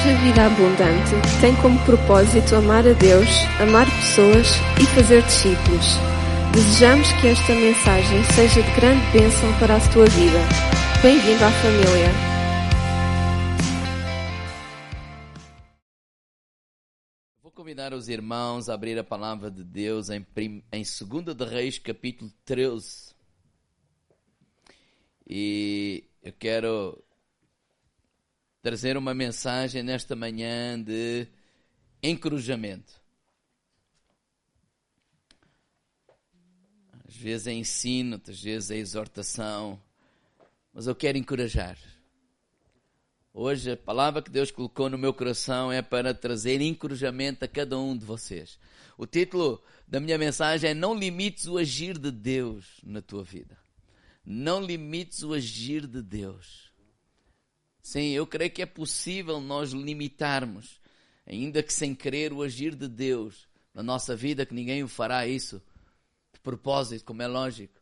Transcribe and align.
Igreja 0.00 0.18
Vida 0.22 0.46
Abundante 0.46 1.40
tem 1.42 1.54
como 1.56 1.78
propósito 1.84 2.54
amar 2.56 2.86
a 2.86 2.94
Deus, 2.94 3.28
amar 3.60 3.84
pessoas 3.84 4.46
e 4.80 4.86
fazer 4.94 5.22
discípulos. 5.24 5.84
Desejamos 6.54 7.12
que 7.20 7.26
esta 7.26 7.54
mensagem 7.54 8.24
seja 8.34 8.62
de 8.62 8.74
grande 8.80 9.04
bênção 9.12 9.58
para 9.58 9.76
a 9.76 9.92
tua 9.92 10.06
vida. 10.06 10.38
Bem-vindo 11.02 11.44
à 11.44 11.50
família. 11.50 12.08
Vou 17.42 17.52
convidar 17.52 17.92
os 17.92 18.08
irmãos 18.08 18.70
a 18.70 18.74
abrir 18.74 18.98
a 18.98 19.04
palavra 19.04 19.50
de 19.50 19.62
Deus 19.62 20.08
em, 20.08 20.22
prim, 20.22 20.64
em 20.72 20.82
2 20.82 21.36
de 21.36 21.44
Reis, 21.44 21.78
capítulo 21.78 22.32
13. 22.46 23.14
E 25.28 26.04
eu 26.22 26.32
quero 26.32 27.04
trazer 28.62 28.96
uma 28.96 29.14
mensagem 29.14 29.82
nesta 29.82 30.14
manhã 30.14 30.80
de 30.82 31.26
encorajamento. 32.02 33.00
Às 37.08 37.16
vezes 37.16 37.46
é 37.46 37.52
ensino, 37.52 38.20
às 38.26 38.42
vezes 38.42 38.70
é 38.70 38.76
exortação, 38.76 39.80
mas 40.72 40.86
eu 40.86 40.94
quero 40.94 41.18
encorajar. 41.18 41.76
Hoje 43.32 43.72
a 43.72 43.76
palavra 43.76 44.22
que 44.22 44.30
Deus 44.30 44.50
colocou 44.50 44.90
no 44.90 44.98
meu 44.98 45.14
coração 45.14 45.72
é 45.72 45.80
para 45.80 46.12
trazer 46.12 46.60
encorajamento 46.60 47.44
a 47.44 47.48
cada 47.48 47.78
um 47.78 47.96
de 47.96 48.04
vocês. 48.04 48.58
O 48.98 49.06
título 49.06 49.62
da 49.88 50.00
minha 50.00 50.18
mensagem 50.18 50.70
é 50.70 50.74
Não 50.74 50.94
limites 50.94 51.46
o 51.46 51.56
agir 51.56 51.96
de 51.96 52.10
Deus 52.10 52.80
na 52.82 53.00
tua 53.00 53.24
vida. 53.24 53.56
Não 54.24 54.62
limites 54.62 55.22
o 55.22 55.32
agir 55.32 55.86
de 55.86 56.02
Deus. 56.02 56.69
Sim, 57.82 58.10
eu 58.10 58.26
creio 58.26 58.50
que 58.50 58.62
é 58.62 58.66
possível 58.66 59.40
nós 59.40 59.72
limitarmos, 59.72 60.80
ainda 61.26 61.62
que 61.62 61.72
sem 61.72 61.94
querer, 61.94 62.32
o 62.32 62.42
agir 62.42 62.74
de 62.74 62.88
Deus 62.88 63.48
na 63.74 63.82
nossa 63.82 64.14
vida, 64.14 64.44
que 64.44 64.54
ninguém 64.54 64.82
o 64.82 64.88
fará 64.88 65.26
isso 65.26 65.62
de 66.32 66.40
propósito, 66.40 67.04
como 67.04 67.22
é 67.22 67.26
lógico. 67.26 67.80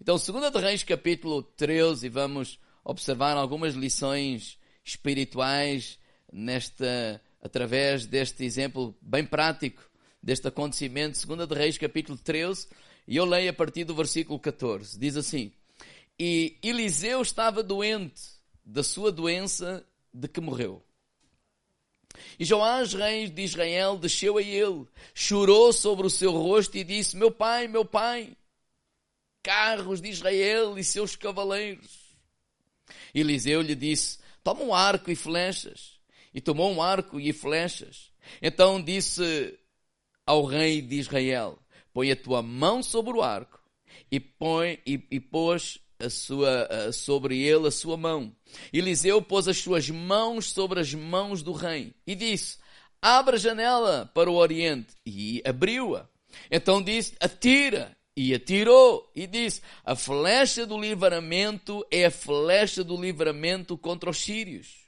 Então, 0.00 0.16
2 0.16 0.50
de 0.50 0.58
Reis, 0.58 0.82
capítulo 0.82 1.42
13, 1.42 2.08
vamos 2.08 2.58
observar 2.82 3.36
algumas 3.36 3.74
lições 3.74 4.58
espirituais 4.82 5.98
nesta, 6.32 7.20
através 7.42 8.06
deste 8.06 8.44
exemplo 8.44 8.96
bem 9.00 9.24
prático 9.24 9.90
deste 10.22 10.48
acontecimento, 10.48 11.26
2 11.26 11.48
de 11.48 11.54
Reis, 11.54 11.78
capítulo 11.78 12.16
13, 12.16 12.68
e 13.06 13.16
eu 13.16 13.24
leio 13.24 13.50
a 13.50 13.52
partir 13.52 13.84
do 13.84 13.94
versículo 13.94 14.38
14. 14.38 14.98
Diz 14.98 15.16
assim: 15.16 15.52
E 16.18 16.58
Eliseu 16.62 17.20
estava 17.22 17.62
doente 17.62 18.39
da 18.64 18.82
sua 18.82 19.10
doença 19.10 19.84
de 20.12 20.28
que 20.28 20.40
morreu. 20.40 20.82
E 22.38 22.44
Joás, 22.44 22.92
rei 22.92 23.28
de 23.28 23.42
Israel, 23.42 23.96
desceu 23.96 24.36
a 24.36 24.42
ele, 24.42 24.86
chorou 25.14 25.72
sobre 25.72 26.06
o 26.06 26.10
seu 26.10 26.32
rosto 26.32 26.76
e 26.76 26.84
disse: 26.84 27.16
Meu 27.16 27.30
pai, 27.30 27.68
meu 27.68 27.84
pai, 27.84 28.36
carros 29.42 30.00
de 30.00 30.08
Israel 30.08 30.78
e 30.78 30.84
seus 30.84 31.16
cavaleiros. 31.16 32.16
Eliseu 33.14 33.62
lhe 33.62 33.74
disse: 33.74 34.18
Toma 34.42 34.62
um 34.62 34.74
arco 34.74 35.10
e 35.10 35.16
flechas. 35.16 35.98
E 36.32 36.40
tomou 36.40 36.70
um 36.72 36.80
arco 36.80 37.18
e 37.18 37.32
flechas. 37.32 38.12
Então 38.40 38.80
disse 38.82 39.58
ao 40.26 40.44
rei 40.44 40.80
de 40.80 40.96
Israel: 40.96 41.58
Põe 41.92 42.12
a 42.12 42.16
tua 42.16 42.42
mão 42.42 42.82
sobre 42.82 43.12
o 43.12 43.22
arco. 43.22 43.60
E, 44.10 44.18
põe, 44.18 44.80
e, 44.86 45.00
e 45.10 45.20
pôs 45.20 45.78
a 46.00 46.10
sua, 46.10 46.66
a, 46.66 46.92
sobre 46.92 47.40
ele 47.40 47.68
a 47.68 47.70
sua 47.70 47.96
mão. 47.96 48.34
Eliseu 48.72 49.20
pôs 49.22 49.46
as 49.48 49.58
suas 49.58 49.88
mãos 49.90 50.50
sobre 50.50 50.80
as 50.80 50.92
mãos 50.94 51.42
do 51.42 51.52
rei 51.52 51.94
e 52.06 52.14
disse: 52.14 52.58
Abra 53.00 53.36
a 53.36 53.38
janela 53.38 54.10
para 54.14 54.30
o 54.30 54.34
oriente. 54.34 54.94
E 55.06 55.42
abriu-a. 55.44 56.08
Então 56.50 56.82
disse: 56.82 57.14
Atira. 57.20 57.96
E 58.16 58.34
atirou 58.34 59.10
e 59.14 59.26
disse: 59.26 59.62
A 59.84 59.94
flecha 59.94 60.66
do 60.66 60.78
livramento 60.78 61.86
é 61.90 62.06
a 62.06 62.10
flecha 62.10 62.84
do 62.84 63.00
livramento 63.00 63.78
contra 63.78 64.10
os 64.10 64.18
sírios. 64.18 64.80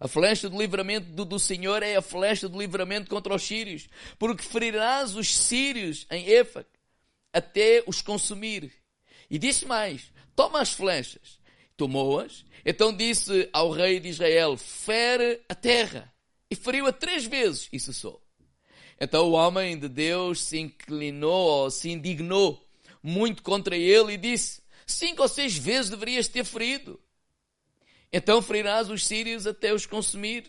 A 0.00 0.08
flecha 0.08 0.48
do 0.48 0.58
livramento 0.58 1.06
do, 1.12 1.24
do, 1.24 1.38
Senhor 1.38 1.82
é 1.82 1.96
a 1.96 2.02
flecha 2.02 2.48
do 2.48 2.58
livramento 2.58 3.08
contra 3.08 3.34
os 3.34 3.42
sírios, 3.42 3.88
porque 4.18 4.42
ferirás 4.42 5.14
os 5.14 5.34
sírios 5.34 6.06
em 6.10 6.28
Éfac 6.30 6.68
até 7.34 7.82
os 7.86 8.00
consumir. 8.00 8.72
E 9.28 9.38
disse 9.38 9.66
mais: 9.66 10.12
Toma 10.36 10.60
as 10.60 10.72
flechas. 10.72 11.40
Tomou-as. 11.76 12.44
Então 12.64 12.96
disse 12.96 13.48
ao 13.52 13.70
rei 13.70 13.98
de 13.98 14.08
Israel: 14.08 14.56
Fere 14.56 15.42
a 15.48 15.54
terra. 15.54 16.14
E 16.48 16.54
feriu-a 16.54 16.92
três 16.92 17.24
vezes 17.24 17.68
e 17.72 17.80
cessou. 17.80 18.22
Então 19.00 19.26
o 19.26 19.32
homem 19.32 19.76
de 19.76 19.88
Deus 19.88 20.40
se 20.44 20.58
inclinou, 20.58 21.64
ou 21.64 21.70
se 21.70 21.90
indignou 21.90 22.64
muito 23.02 23.42
contra 23.42 23.76
ele 23.76 24.12
e 24.12 24.16
disse: 24.16 24.62
Cinco 24.86 25.22
ou 25.22 25.28
seis 25.28 25.56
vezes 25.56 25.90
deverias 25.90 26.28
ter 26.28 26.44
ferido. 26.44 27.00
Então 28.12 28.40
ferirás 28.40 28.88
os 28.88 29.04
sírios 29.04 29.46
até 29.46 29.74
os 29.74 29.84
consumir. 29.84 30.48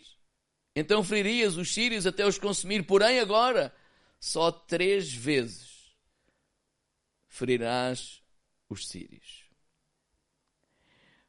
Então 0.76 1.04
feririas 1.04 1.58
os 1.58 1.74
sírios 1.74 2.06
até 2.06 2.28
os 2.28 2.38
consumir. 2.38 2.84
Porém, 2.84 3.20
agora, 3.20 3.74
só 4.20 4.52
três 4.52 5.12
vezes 5.12 5.65
ferirás 7.36 8.22
os 8.70 8.88
sírios. 8.88 9.44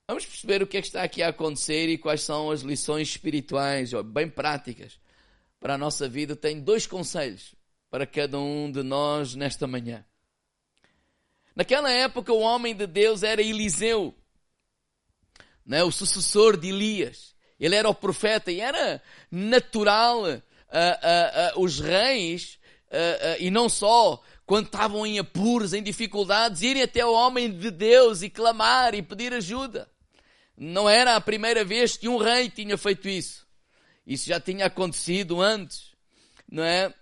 Vamos 0.09 0.25
perceber 0.25 0.63
o 0.63 0.67
que 0.67 0.77
é 0.77 0.81
que 0.81 0.87
está 0.87 1.03
aqui 1.03 1.21
a 1.21 1.29
acontecer 1.29 1.89
e 1.89 1.99
quais 1.99 2.23
são 2.23 2.51
as 2.51 2.61
lições 2.61 3.09
espirituais, 3.09 3.91
bem 4.05 4.29
práticas, 4.31 5.01
para 5.59 5.75
a 5.75 5.79
nossa 5.79 6.09
vida. 6.09 6.37
Tenho 6.37 6.63
dois 6.63 6.87
conselhos 6.87 7.57
para 7.91 8.07
cada 8.07 8.39
um 8.39 8.71
de 8.71 8.85
nós 8.85 9.35
nesta 9.35 9.67
manhã. 9.67 10.05
Naquela 11.57 11.91
época, 11.91 12.33
o 12.33 12.39
homem 12.39 12.75
de 12.75 12.87
Deus 12.87 13.25
era 13.25 13.43
Eliseu, 13.43 14.15
né, 15.65 15.83
o 15.83 15.91
sucessor 15.91 16.57
de 16.57 16.69
Elias. 16.69 17.35
Ele 17.59 17.75
era 17.75 17.89
o 17.89 17.95
profeta 17.95 18.53
e 18.53 18.61
era 18.61 19.03
natural 19.29 20.23
uh, 20.23 20.27
uh, 20.27 21.59
uh, 21.59 21.61
os 21.61 21.81
reis, 21.81 22.61
e 23.41 23.51
não 23.51 23.69
só 23.69 24.23
quando 24.47 24.67
estavam 24.67 25.05
em 25.05 25.19
apuros, 25.19 25.75
em 25.75 25.83
dificuldades, 25.83 26.63
irem 26.63 26.83
até 26.83 27.05
o 27.05 27.13
homem 27.13 27.53
de 27.53 27.71
Deus 27.71 28.23
e 28.23 28.31
clamar 28.31 28.95
e 28.95 29.03
pedir 29.03 29.35
ajuda. 29.35 29.91
Não 30.57 30.89
era 30.89 31.17
a 31.17 31.21
primeira 31.21 31.65
vez 31.65 31.97
que 31.97 32.09
um 32.09 32.17
rei 32.17 32.49
tinha 32.49 32.79
feito 32.79 33.09
isso. 33.09 33.45
Isso 34.07 34.27
já 34.27 34.39
tinha 34.39 34.67
acontecido 34.67 35.43
antes, 35.43 35.91
não 36.51 36.63
é? 36.63 36.95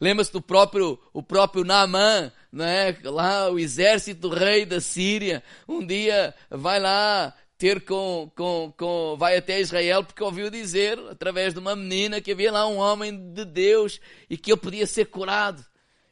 Lembra-se 0.00 0.32
do 0.32 0.40
próprio, 0.40 0.98
o 1.12 1.22
próprio 1.22 1.64
Naamã, 1.64 2.32
não 2.50 2.64
é? 2.64 2.96
Lá 3.02 3.50
o 3.50 3.58
exército 3.58 4.28
do 4.28 4.34
rei 4.34 4.64
da 4.64 4.80
Síria, 4.80 5.42
um 5.68 5.84
dia 5.84 6.32
vai 6.48 6.78
lá 6.78 7.34
ter 7.58 7.84
com, 7.84 8.30
com, 8.36 8.72
com, 8.76 9.16
vai 9.18 9.36
até 9.36 9.60
Israel 9.60 10.04
porque 10.04 10.22
ouviu 10.22 10.48
dizer, 10.48 10.98
através 11.10 11.52
de 11.52 11.58
uma 11.58 11.74
menina, 11.74 12.20
que 12.20 12.30
havia 12.30 12.52
lá 12.52 12.66
um 12.68 12.76
homem 12.76 13.32
de 13.32 13.44
Deus 13.44 14.00
e 14.30 14.36
que 14.36 14.52
ele 14.52 14.60
podia 14.60 14.86
ser 14.86 15.06
curado. 15.06 15.64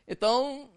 Então, 0.06 0.71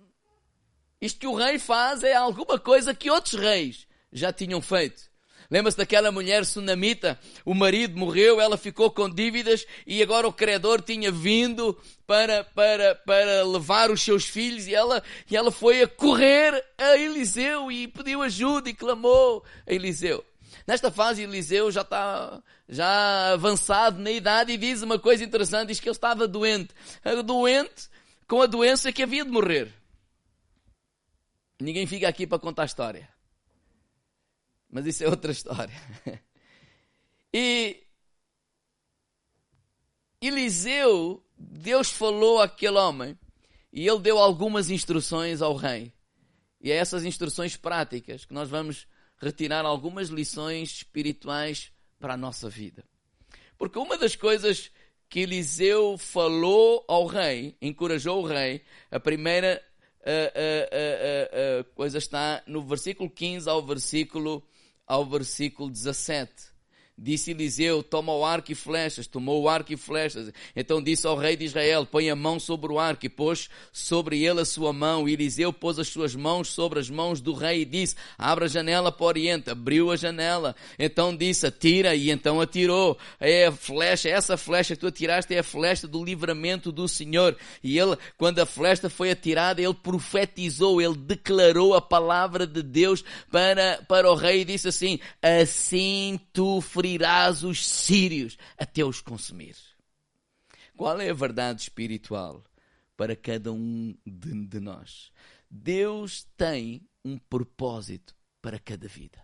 isto 1.02 1.20
que 1.20 1.28
o 1.28 1.36
rei 1.36 1.60
faz 1.60 2.04
é 2.04 2.16
alguma 2.16 2.60
coisa 2.60 2.94
que 2.94 3.10
outros 3.10 3.40
reis 3.40 3.88
já 4.12 4.32
tinham 4.32 4.62
feito. 4.62 5.04
Lembra-se 5.50 5.78
daquela 5.78 6.12
mulher 6.12 6.46
sunamita? 6.46 7.20
O 7.44 7.54
marido 7.54 7.98
morreu, 7.98 8.42
ela 8.42 8.58
ficou 8.58 8.90
com 8.90 9.10
dívidas 9.10 9.66
e 9.86 10.02
agora 10.02 10.28
o 10.28 10.34
credor 10.34 10.82
tinha 10.82 11.12
vindo 11.12 11.78
para, 12.08 12.44
para, 12.44 12.96
para 12.96 13.44
levar 13.44 13.92
os 13.92 14.02
seus 14.02 14.26
filhos 14.26 14.68
e 14.68 14.74
ela, 14.74 15.04
e 15.30 15.36
ela 15.36 15.52
foi 15.52 15.84
a 15.84 15.88
correr 15.88 16.64
a 16.78 16.98
Eliseu 16.98 17.72
e 17.72 17.88
pediu 17.88 18.22
ajuda 18.22 18.70
e 18.70 18.74
clamou 18.74 19.44
a 19.68 19.74
Eliseu. 19.74 20.26
Nesta 20.66 20.90
fase, 20.90 21.22
Eliseu 21.22 21.72
já 21.72 21.82
está 21.82 22.42
já 22.68 23.34
avançado 23.34 24.02
na 24.02 24.10
idade 24.10 24.52
e 24.52 24.58
diz 24.58 24.82
uma 24.82 24.98
coisa 24.98 25.24
interessante: 25.24 25.68
diz 25.68 25.80
que 25.80 25.88
ele 25.88 25.96
estava 25.96 26.28
doente. 26.28 26.74
Doente 27.24 27.88
com 28.28 28.42
a 28.42 28.48
doença 28.48 28.92
que 28.92 29.04
havia 29.04 29.24
de 29.24 29.30
morrer. 29.30 29.72
Ninguém 31.60 31.88
fica 31.88 32.08
aqui 32.08 32.28
para 32.28 32.40
contar 32.40 32.64
a 32.64 32.66
história. 32.66 33.10
Mas 34.70 34.86
isso 34.86 35.04
é 35.04 35.08
outra 35.08 35.32
história. 35.32 35.74
E 37.38 37.84
Eliseu, 40.22 41.22
Deus 41.38 41.90
falou 41.90 42.42
àquele 42.42 42.78
homem 42.78 43.20
e 43.74 43.86
ele 43.86 44.00
deu 44.00 44.18
algumas 44.18 44.70
instruções 44.70 45.42
ao 45.42 45.54
rei. 45.54 45.92
E 46.62 46.72
é 46.72 46.76
essas 46.76 47.04
instruções 47.04 47.58
práticas 47.58 48.24
que 48.24 48.34
nós 48.34 48.50
vamos 48.50 48.88
retirar 49.18 49.66
algumas 49.66 50.08
lições 50.08 50.78
espirituais 50.78 51.74
para 52.00 52.14
a 52.14 52.18
nossa 52.18 52.50
vida. 52.50 52.86
Porque 53.58 53.78
uma 53.78 53.98
das 53.98 54.16
coisas 54.16 54.72
que 55.10 55.20
Eliseu 55.20 55.98
falou 55.98 56.86
ao 56.88 57.06
rei, 57.06 57.58
encorajou 57.62 58.24
o 58.24 58.26
rei, 58.26 58.64
a 58.90 59.00
primeira 59.00 59.62
a, 60.06 61.60
a, 61.60 61.60
a, 61.60 61.64
coisa 61.76 61.98
está 61.98 62.44
no 62.46 62.64
versículo 62.64 63.10
15 63.10 63.50
ao 63.50 63.66
versículo, 63.66 64.44
ao 64.86 65.06
versículo 65.06 65.70
17. 65.70 66.55
Disse 66.98 67.32
Eliseu: 67.32 67.84
Toma 67.84 68.14
o 68.14 68.24
arco 68.24 68.54
e 68.54 68.56
flechas. 68.56 69.06
Tomou 69.06 69.44
o 69.44 69.50
arco 69.50 69.74
e 69.74 69.76
flechas. 69.76 70.32
Então 70.56 70.82
disse 70.82 71.06
ao 71.06 71.18
rei 71.18 71.36
de 71.36 71.44
Israel: 71.44 71.86
Põe 71.86 72.10
a 72.10 72.16
mão 72.16 72.40
sobre 72.40 72.72
o 72.72 72.80
arco. 72.80 73.06
E 73.06 73.10
pôs 73.10 73.50
sobre 73.72 74.24
ele 74.24 74.40
a 74.40 74.46
sua 74.46 74.72
mão. 74.72 75.08
E 75.08 75.12
Eliseu 75.12 75.52
pôs 75.52 75.78
as 75.78 75.90
suas 75.90 76.16
mãos 76.16 76.48
sobre 76.48 76.80
as 76.80 76.90
mãos 76.90 77.20
do 77.20 77.34
rei 77.34 77.64
e 77.64 77.66
disse: 77.66 77.98
Abra 78.18 78.46
a 78.46 78.48
janela 78.48 78.94
para 78.94 79.04
o 79.04 79.08
oriente. 79.08 79.50
Abriu 79.50 79.92
a 79.92 79.98
janela. 79.98 80.56
Então 80.80 81.14
disse: 81.14 81.46
Atira. 81.46 81.94
E 81.94 82.10
então 82.10 82.40
atirou. 82.40 82.98
É 83.20 83.48
a 83.48 83.52
flecha, 83.52 84.08
essa 84.08 84.38
flecha 84.38 84.74
que 84.74 84.80
tu 84.80 84.88
atiraste 84.88 85.34
é 85.36 85.40
a 85.40 85.44
flecha 85.44 85.88
do 85.88 86.02
livramento 86.02 86.72
do 86.72 86.88
Senhor. 86.88 87.36
E 87.62 87.78
ele, 87.78 87.98
quando 88.18 88.40
a 88.40 88.46
flecha 88.46 88.90
foi 88.90 89.12
atirada, 89.12 89.62
ele 89.62 89.74
profetizou, 89.74 90.82
ele 90.82 90.96
declarou 90.96 91.74
a 91.74 91.82
palavra 91.82 92.48
de 92.48 92.64
Deus 92.64 93.04
para, 93.30 93.84
para 93.86 94.10
o 94.10 94.16
rei 94.16 94.42
e 94.42 94.46
disse 94.46 94.70
assim: 94.70 94.98
Assim 95.22 96.18
tu 96.32 96.62
ferirás 96.86 97.44
os 97.44 97.66
sírios 97.66 98.38
até 98.56 98.86
os 98.86 99.02
consumir. 99.02 99.56
Qual 100.78 101.02
é 101.02 101.10
a 101.10 101.14
verdade 101.16 101.64
espiritual 101.64 102.44
para 102.96 103.16
cada 103.16 103.52
um 103.52 103.96
de, 104.06 104.46
de 104.46 104.60
nós? 104.60 105.12
Deus 105.50 106.28
tem 106.38 106.88
um 107.04 107.18
propósito 107.18 108.16
para 108.40 108.60
cada 108.60 108.88
vida. 108.88 109.18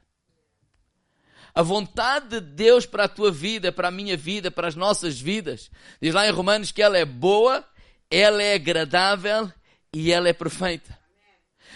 A 1.54 1.62
vontade 1.62 2.30
de 2.30 2.42
Deus 2.42 2.88
para 2.88 3.04
a 3.04 3.10
tua 3.10 3.32
vida, 3.32 3.72
para 3.72 3.90
a 3.90 3.92
minha 3.92 4.18
vida, 4.18 4.50
para 4.50 4.68
as 4.68 4.76
nossas 4.76 5.20
vidas, 5.20 5.70
diz 6.02 6.16
lá 6.16 6.28
em 6.28 6.32
Romanos 6.32 6.72
que 6.72 6.82
ela 6.82 6.98
é 6.98 7.06
boa, 7.06 7.64
ela 8.10 8.42
é 8.42 8.56
agradável 8.56 9.52
e 9.94 10.12
ela 10.12 10.30
é 10.30 10.34
perfeita. 10.34 10.98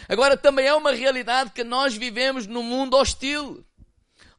Agora 0.10 0.36
também 0.36 0.66
é 0.66 0.74
uma 0.74 0.94
realidade 0.94 1.52
que 1.52 1.64
nós 1.64 1.96
vivemos 1.96 2.48
num 2.48 2.64
mundo 2.64 2.98
hostil 2.98 3.64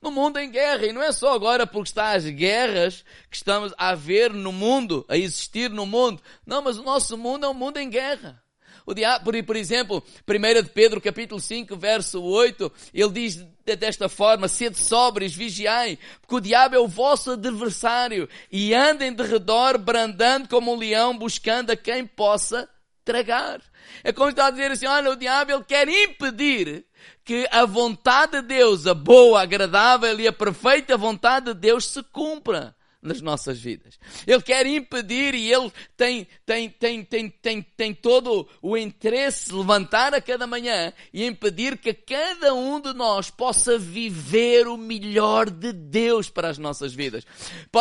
no 0.07 0.11
mundo 0.13 0.39
em 0.39 0.51
guerra. 0.51 0.87
E 0.87 0.93
não 0.93 1.03
é 1.03 1.11
só 1.13 1.35
agora 1.35 1.67
porque 1.67 1.89
está 1.89 2.13
as 2.13 2.25
guerras 2.25 3.05
que 3.31 3.37
estamos 3.37 3.75
a 3.77 3.95
ver 3.95 4.33
no 4.33 4.53
mundo, 4.53 5.05
a 5.09 5.17
existir 5.17 5.69
no 5.69 5.85
mundo. 5.85 6.23
Não, 6.47 6.63
mas 6.63 6.79
o 6.79 6.83
nosso 6.83 7.19
mundo 7.19 7.45
é 7.45 7.49
um 7.49 7.55
mundo 7.55 7.79
em 7.79 7.91
guerra. 7.91 8.41
O 8.87 8.95
diabo, 8.95 9.33
por, 9.43 9.57
exemplo, 9.57 10.03
1 10.29 10.63
de 10.63 10.71
Pedro 10.71 11.01
capítulo 11.01 11.41
5, 11.41 11.77
verso 11.77 12.23
8, 12.23 12.73
ele 12.95 13.11
diz 13.11 13.45
desta 13.65 14.09
forma, 14.09 14.47
sede 14.47 14.79
sóbrios, 14.79 15.35
vigiai, 15.35 15.99
porque 16.21 16.37
o 16.37 16.41
diabo 16.41 16.77
é 16.77 16.79
o 16.79 16.87
vosso 16.87 17.33
adversário, 17.33 18.29
e 18.51 18.73
andem 18.73 19.13
de 19.13 19.25
redor, 19.25 19.77
brandando 19.77 20.49
como 20.49 20.73
um 20.73 20.79
leão, 20.79 21.19
buscando 21.19 21.73
a 21.73 21.77
quem 21.77 22.07
possa 22.07 22.69
tragar. 23.05 23.61
É 24.05 24.13
como 24.13 24.31
está 24.31 24.47
a 24.47 24.51
dizer 24.51 24.71
assim, 24.71 24.87
olha, 24.87 25.11
o 25.11 25.17
diabo 25.17 25.53
ele 25.53 25.65
quer 25.65 25.89
impedir 25.89 26.85
que 27.25 27.47
a 27.51 27.65
vontade 27.65 28.41
de 28.41 28.43
Deus, 28.43 28.87
a 28.87 28.95
boa, 28.95 29.43
agradável 29.43 30.19
e 30.19 30.29
a 30.29 30.33
perfeita 30.33 30.97
vontade 30.97 31.47
de 31.47 31.55
Deus 31.55 31.87
se 31.87 32.03
cumpra 32.05 32.75
nas 33.01 33.21
nossas 33.21 33.59
vidas. 33.61 33.99
Ele 34.27 34.43
quer 34.43 34.67
impedir 34.67 35.35
e 35.35 35.53
ele 35.53 35.73
tem, 35.97 36.27
tem, 36.45 36.69
tem, 36.69 37.05
tem, 37.05 37.31
tem, 37.31 37.63
tem 37.63 37.95
todo 37.95 38.49
o 38.61 38.77
interesse 38.77 39.47
de 39.47 39.55
levantar 39.55 40.15
a 40.15 40.21
cada 40.21 40.47
manhã 40.47 40.93
e 41.13 41.25
impedir 41.25 41.79
que 41.79 41.95
cada 41.95 42.55
um 42.55 42.81
de 42.81 42.93
nós 42.93 43.31
possa 43.31 43.79
viver 43.79 44.67
o 44.67 44.77
melhor 44.77 45.49
de 45.49 45.73
Deus 45.73 46.29
para 46.29 46.49
as 46.49 46.59
nossas 46.59 46.93
vidas. 46.93 47.25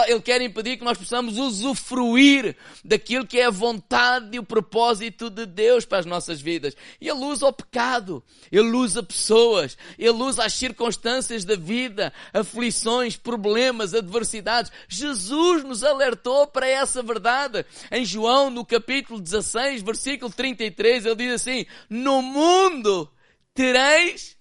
Ele 0.07 0.21
quer 0.21 0.41
impedir 0.41 0.77
que 0.77 0.83
nós 0.83 0.97
possamos 0.97 1.37
usufruir 1.37 2.55
daquilo 2.83 3.25
que 3.25 3.39
é 3.39 3.45
a 3.45 3.51
vontade 3.51 4.35
e 4.35 4.39
o 4.39 4.43
propósito 4.43 5.29
de 5.29 5.45
Deus 5.45 5.85
para 5.85 5.99
as 5.99 6.05
nossas 6.05 6.39
vidas. 6.39 6.75
Ele 7.01 7.13
usa 7.13 7.47
o 7.47 7.53
pecado, 7.53 8.23
ele 8.51 8.71
usa 8.71 9.01
pessoas, 9.01 9.77
ele 9.97 10.11
usa 10.11 10.45
as 10.45 10.53
circunstâncias 10.53 11.43
da 11.43 11.55
vida, 11.55 12.13
aflições, 12.33 13.15
problemas, 13.15 13.93
adversidades. 13.93 14.71
Nos 15.05 15.83
alertou 15.83 16.47
para 16.47 16.67
essa 16.67 17.01
verdade. 17.03 17.65
Em 17.91 18.03
João, 18.05 18.49
no 18.49 18.65
capítulo 18.65 19.19
16, 19.19 19.81
versículo 19.81 20.31
33, 20.31 21.05
ele 21.05 21.15
diz 21.15 21.33
assim: 21.33 21.65
No 21.89 22.21
mundo 22.21 23.11
tereis. 23.53 24.35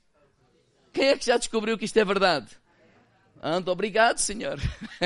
Quem 0.92 1.08
é 1.08 1.16
que 1.16 1.26
já 1.26 1.36
descobriu 1.36 1.76
que 1.76 1.84
isto 1.84 1.96
é 1.98 2.04
verdade? 2.04 2.56
Ando, 3.42 3.70
obrigado, 3.70 4.18
Senhor. 4.18 4.58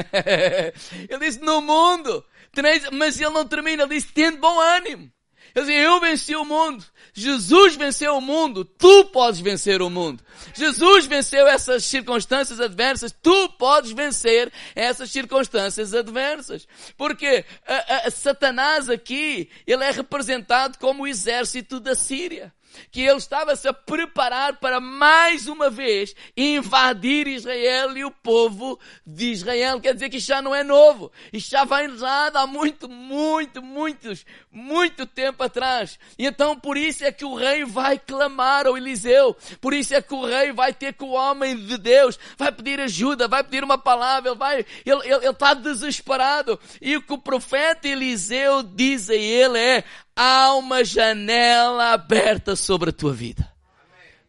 ele 1.08 1.18
disse: 1.18 1.40
No 1.40 1.60
mundo 1.60 2.24
tereis. 2.52 2.88
Mas 2.90 3.20
ele 3.20 3.30
não 3.30 3.46
termina, 3.46 3.82
ele 3.82 3.94
diz: 3.94 4.10
Tendo 4.12 4.38
bom 4.38 4.60
ânimo. 4.60 5.10
Ele 5.54 5.66
diz, 5.66 5.84
eu 5.84 6.00
venci 6.00 6.36
o 6.36 6.44
mundo. 6.44 6.84
Jesus 7.12 7.76
venceu 7.76 8.16
o 8.16 8.20
mundo. 8.20 8.64
Tu 8.64 9.04
podes 9.06 9.40
vencer 9.40 9.82
o 9.82 9.90
mundo. 9.90 10.22
Jesus 10.54 11.06
venceu 11.06 11.46
essas 11.46 11.84
circunstâncias 11.84 12.60
adversas. 12.60 13.12
Tu 13.22 13.48
podes 13.50 13.92
vencer 13.92 14.52
essas 14.74 15.10
circunstâncias 15.10 15.94
adversas. 15.94 16.66
Porque 16.96 17.44
a, 17.66 17.74
a, 17.74 18.06
a 18.06 18.10
Satanás 18.10 18.88
aqui, 18.88 19.50
ele 19.66 19.84
é 19.84 19.90
representado 19.90 20.78
como 20.78 21.02
o 21.02 21.06
exército 21.06 21.80
da 21.80 21.94
Síria 21.94 22.52
que 22.90 23.02
ele 23.02 23.18
estava-se 23.18 23.66
a 23.68 23.72
preparar 23.72 24.58
para 24.58 24.80
mais 24.80 25.46
uma 25.46 25.70
vez 25.70 26.14
invadir 26.36 27.26
Israel 27.26 27.96
e 27.96 28.04
o 28.04 28.10
povo 28.10 28.78
de 29.06 29.32
Israel. 29.32 29.80
Quer 29.80 29.94
dizer 29.94 30.08
que 30.08 30.18
já 30.18 30.40
não 30.42 30.54
é 30.54 30.62
novo. 30.62 31.10
Isto 31.32 31.50
já 31.50 31.64
vem 31.64 31.88
lá 31.88 32.30
há 32.34 32.46
muito, 32.46 32.88
muito, 32.88 33.62
muitos, 33.62 34.24
muito 34.50 35.06
tempo 35.06 35.42
atrás. 35.42 35.98
E 36.18 36.26
então 36.26 36.58
por 36.58 36.76
isso 36.76 37.04
é 37.04 37.12
que 37.12 37.24
o 37.24 37.34
rei 37.34 37.64
vai 37.64 37.98
clamar 37.98 38.66
ao 38.66 38.76
Eliseu. 38.76 39.36
Por 39.60 39.72
isso 39.74 39.94
é 39.94 40.02
que 40.02 40.14
o 40.14 40.24
rei 40.24 40.52
vai 40.52 40.72
ter 40.72 40.94
com 40.94 41.06
o 41.06 41.12
homem 41.12 41.56
de 41.56 41.78
Deus, 41.78 42.18
vai 42.36 42.52
pedir 42.52 42.80
ajuda, 42.80 43.28
vai 43.28 43.42
pedir 43.42 43.64
uma 43.64 43.78
palavra, 43.78 44.30
ele 44.30 44.38
vai, 44.38 44.66
ele, 44.84 45.00
ele, 45.04 45.14
ele 45.14 45.28
está 45.28 45.54
desesperado. 45.54 46.58
E 46.80 46.96
o 46.96 47.02
que 47.02 47.12
o 47.12 47.18
profeta 47.18 47.88
Eliseu 47.88 48.62
diz 48.62 49.10
a 49.10 49.14
ele 49.14 49.58
é, 49.58 49.84
há 50.18 50.52
uma 50.54 50.84
janela 50.84 51.92
aberta 51.92 52.56
sobre 52.56 52.90
a 52.90 52.92
tua 52.92 53.14
vida. 53.14 53.48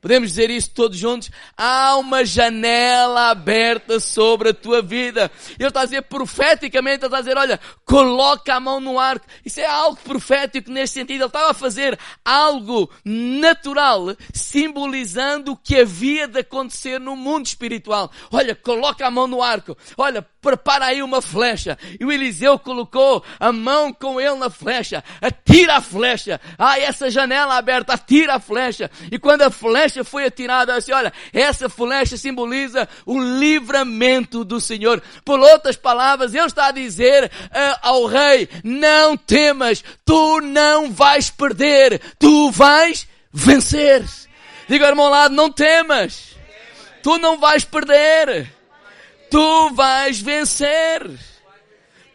Podemos 0.01 0.29
dizer 0.29 0.49
isso 0.49 0.71
todos 0.71 0.97
juntos? 0.97 1.29
Há 1.57 1.97
uma 1.97 2.23
janela 2.23 3.31
aberta 3.31 3.99
sobre 3.99 4.49
a 4.49 4.53
tua 4.53 4.81
vida. 4.81 5.29
Ele 5.59 5.67
está 5.67 5.81
a 5.81 5.85
dizer 5.85 6.03
profeticamente, 6.03 6.99
ele 6.99 7.07
está 7.07 7.17
a 7.17 7.21
dizer, 7.21 7.37
olha, 7.37 7.59
coloca 7.83 8.55
a 8.55 8.59
mão 8.61 8.79
no 8.79 8.97
arco. 8.97 9.25
Isso 9.43 9.59
é 9.59 9.65
algo 9.65 9.99
profético 10.01 10.71
neste 10.71 10.93
sentido. 10.93 11.21
Ele 11.21 11.25
estava 11.25 11.51
a 11.51 11.53
fazer 11.53 11.99
algo 12.23 12.89
natural, 13.03 14.15
simbolizando 14.33 15.51
o 15.51 15.57
que 15.57 15.81
havia 15.81 16.29
de 16.29 16.39
acontecer 16.39 16.97
no 16.97 17.17
mundo 17.17 17.47
espiritual. 17.47 18.09
Olha, 18.31 18.55
coloca 18.55 19.05
a 19.05 19.11
mão 19.11 19.27
no 19.27 19.43
arco. 19.43 19.77
Olha, 19.97 20.21
prepara 20.21 20.85
aí 20.85 21.03
uma 21.03 21.21
flecha. 21.21 21.77
E 21.99 22.05
o 22.05 22.11
Eliseu 22.11 22.57
colocou 22.57 23.21
a 23.37 23.51
mão 23.51 23.91
com 23.91 24.21
ele 24.21 24.35
na 24.35 24.49
flecha. 24.49 25.03
Atira 25.21 25.75
a 25.75 25.81
flecha. 25.81 26.39
Ah, 26.57 26.79
essa 26.79 27.09
janela 27.09 27.57
aberta, 27.57 27.93
atira 27.93 28.35
a 28.35 28.39
flecha. 28.39 28.89
E 29.11 29.19
quando 29.19 29.41
a 29.41 29.49
flecha 29.49 29.88
foi 30.03 30.25
atirada, 30.25 30.75
assim, 30.75 30.91
olha, 30.91 31.11
essa 31.33 31.69
flecha 31.69 32.17
simboliza 32.17 32.87
o 33.05 33.19
livramento 33.19 34.43
do 34.43 34.59
Senhor. 34.59 35.01
Por 35.23 35.39
outras 35.39 35.75
palavras, 35.75 36.33
ele 36.33 36.45
está 36.45 36.67
a 36.67 36.71
dizer 36.71 37.25
uh, 37.25 37.79
ao 37.81 38.05
rei, 38.05 38.49
não 38.63 39.17
temas, 39.17 39.83
tu 40.05 40.41
não 40.41 40.91
vais 40.91 41.29
perder, 41.29 42.01
tu 42.17 42.51
vais 42.51 43.07
vencer. 43.31 44.03
Diga 44.67 44.85
ao 44.85 44.91
irmão 44.91 45.09
lado, 45.09 45.33
não 45.33 45.51
temas. 45.51 46.29
Tu 47.01 47.17
não 47.17 47.37
vais 47.39 47.63
perder 47.63 48.59
tu 49.29 49.69
vais 49.71 50.19
vencer. 50.19 51.09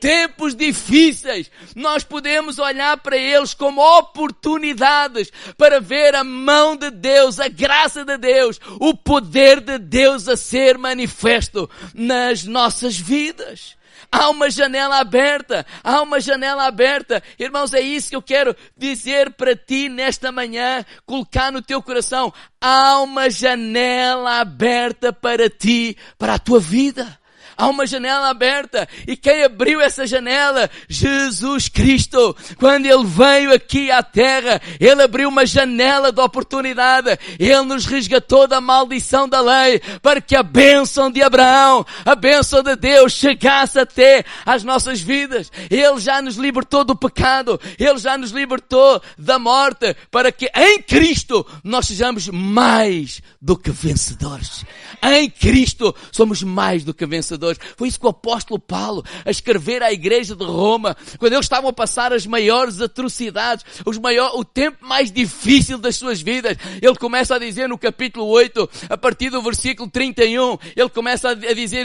Tempos 0.05 0.55
difíceis, 0.55 1.51
nós 1.75 2.05
podemos 2.05 2.59
olhar 2.59 2.99
para 2.99 3.17
eles 3.17 3.55
como 3.55 3.81
oportunidades 3.81 5.33
para 5.57 5.81
ver 5.81 6.15
a 6.15 6.23
mão 6.23 6.77
de 6.77 6.91
Deus, 6.91 7.41
a 7.41 7.49
graça 7.49 8.05
de 8.05 8.19
Deus, 8.19 8.61
o 8.79 8.95
poder 8.95 9.63
de 9.63 9.79
Deus 9.79 10.29
a 10.29 10.37
ser 10.37 10.77
manifesto 10.77 11.71
nas 11.95 12.45
nossas 12.45 12.99
vidas. 12.99 13.79
Há 14.13 14.29
uma 14.29 14.51
janela 14.51 14.99
aberta. 14.99 15.65
Há 15.83 16.03
uma 16.03 16.21
janela 16.21 16.67
aberta. 16.67 17.23
Irmãos, 17.39 17.73
é 17.73 17.81
isso 17.81 18.11
que 18.11 18.17
eu 18.17 18.21
quero 18.21 18.55
dizer 18.77 19.31
para 19.31 19.57
ti 19.57 19.89
nesta 19.89 20.31
manhã, 20.31 20.85
colocar 21.07 21.51
no 21.51 21.63
teu 21.63 21.83
coração. 21.83 22.31
Há 22.61 23.01
uma 23.01 23.31
janela 23.31 24.39
aberta 24.41 25.15
para 25.15 25.49
ti, 25.49 25.97
para 26.19 26.35
a 26.35 26.39
tua 26.39 26.61
vida. 26.61 27.19
Há 27.57 27.69
uma 27.69 27.87
janela 27.87 28.29
aberta. 28.29 28.89
E 29.07 29.17
quem 29.17 29.45
abriu 29.45 29.81
essa 29.81 30.07
janela? 30.07 30.71
Jesus 30.89 31.69
Cristo. 31.69 32.37
Quando 32.59 32.87
Ele 32.87 33.05
veio 33.05 33.53
aqui 33.53 33.91
à 33.91 34.03
terra, 34.03 34.61
Ele 34.81 35.03
abriu 35.03 35.29
uma 35.29 35.47
janela 35.47 36.11
de 36.11 36.21
oportunidade. 36.21 37.19
Ele 37.39 37.63
nos 37.63 37.87
resgatou 37.87 38.47
da 38.47 38.61
maldição 38.61 39.29
da 39.29 39.41
lei 39.41 39.81
para 40.03 40.21
que 40.21 40.37
a 40.37 40.43
bênção 40.43 41.11
de 41.11 41.23
Abraão, 41.23 41.85
a 42.05 42.15
bênção 42.15 42.63
de 42.63 42.77
Deus 42.77 43.13
chegasse 43.13 43.79
até 43.79 44.25
às 44.45 44.65
nossas 44.65 45.01
vidas. 45.01 45.51
Ele 45.71 46.01
já 46.01 46.21
nos 46.21 46.37
libertou 46.37 46.85
do 46.85 46.97
pecado. 46.97 47.61
Ele 47.79 47.99
já 47.99 48.19
nos 48.19 48.31
libertou 48.31 49.01
da 49.19 49.39
morte 49.39 49.95
para 50.11 50.33
que 50.33 50.51
em 50.55 50.83
Cristo 50.83 51.47
nós 51.63 51.87
sejamos 51.87 52.29
mais 52.29 53.23
do 53.41 53.57
que 53.57 53.71
vencedores. 53.71 54.65
Em 55.05 55.29
Cristo 55.29 55.95
somos 56.11 56.43
mais 56.43 56.83
do 56.83 56.95
que 56.95 57.05
vencedores. 57.05 57.61
Foi 57.77 57.89
isso 57.89 58.01
que 58.01 58.07
o 58.07 58.11
apóstolo 58.11 58.59
Paulo, 58.59 59.05
a 59.25 59.31
escrever 59.31 59.83
à 59.83 59.93
igreja 59.93 60.35
de 60.35 60.45
Roma, 60.45 60.97
quando 61.19 61.35
eles 61.35 61.45
estavam 61.45 61.69
a 61.69 61.73
passar 61.73 62.13
as 62.13 62.27
maiores 62.27 62.81
atrocidades, 62.81 63.65
os 63.85 63.99
maior, 63.99 64.33
o 64.35 64.45
tempo 64.45 64.79
mais 64.81 65.13
difícil 65.13 65.77
das 65.77 65.97
suas 65.97 66.23
vidas, 66.23 66.57
ele 66.81 66.97
começa 66.97 67.35
a 67.35 67.39
dizer 67.39 67.69
no 67.69 67.77
capítulo 67.77 68.27
8, 68.27 68.71
a 68.89 68.97
partir 68.97 69.31
do 69.31 69.43
versículo 69.43 69.91
31, 69.91 70.59
ele 70.75 70.89
começa 70.89 71.31
a 71.31 71.35
dizer 71.35 71.85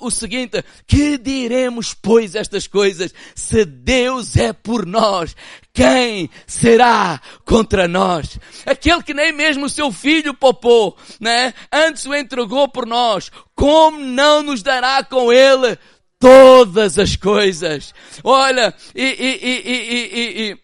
o 0.00 0.10
seguinte, 0.10 0.64
que 0.86 1.18
diremos 1.18 1.94
pois 1.94 2.34
estas 2.34 2.66
coisas, 2.66 3.12
se 3.34 3.64
Deus 3.64 4.36
é 4.36 4.52
por 4.52 4.86
nós, 4.86 5.34
quem 5.74 6.30
será 6.46 7.20
contra 7.44 7.88
nós? 7.88 8.38
Aquele 8.64 9.02
que 9.02 9.12
nem 9.12 9.32
mesmo 9.32 9.66
o 9.66 9.68
seu 9.68 9.90
filho 9.90 10.32
poupou, 10.32 10.96
né? 11.18 11.52
Antes 11.72 12.06
o 12.06 12.14
entregou 12.14 12.68
por 12.68 12.86
nós. 12.86 13.28
Como 13.56 13.98
não 13.98 14.40
nos 14.40 14.62
dará 14.62 15.02
com 15.02 15.32
ele 15.32 15.76
todas 16.20 16.96
as 16.96 17.16
coisas? 17.16 17.92
Olha, 18.22 18.72
e, 18.94 19.02
e, 19.02 19.40
e, 19.42 20.50
e 20.50 20.63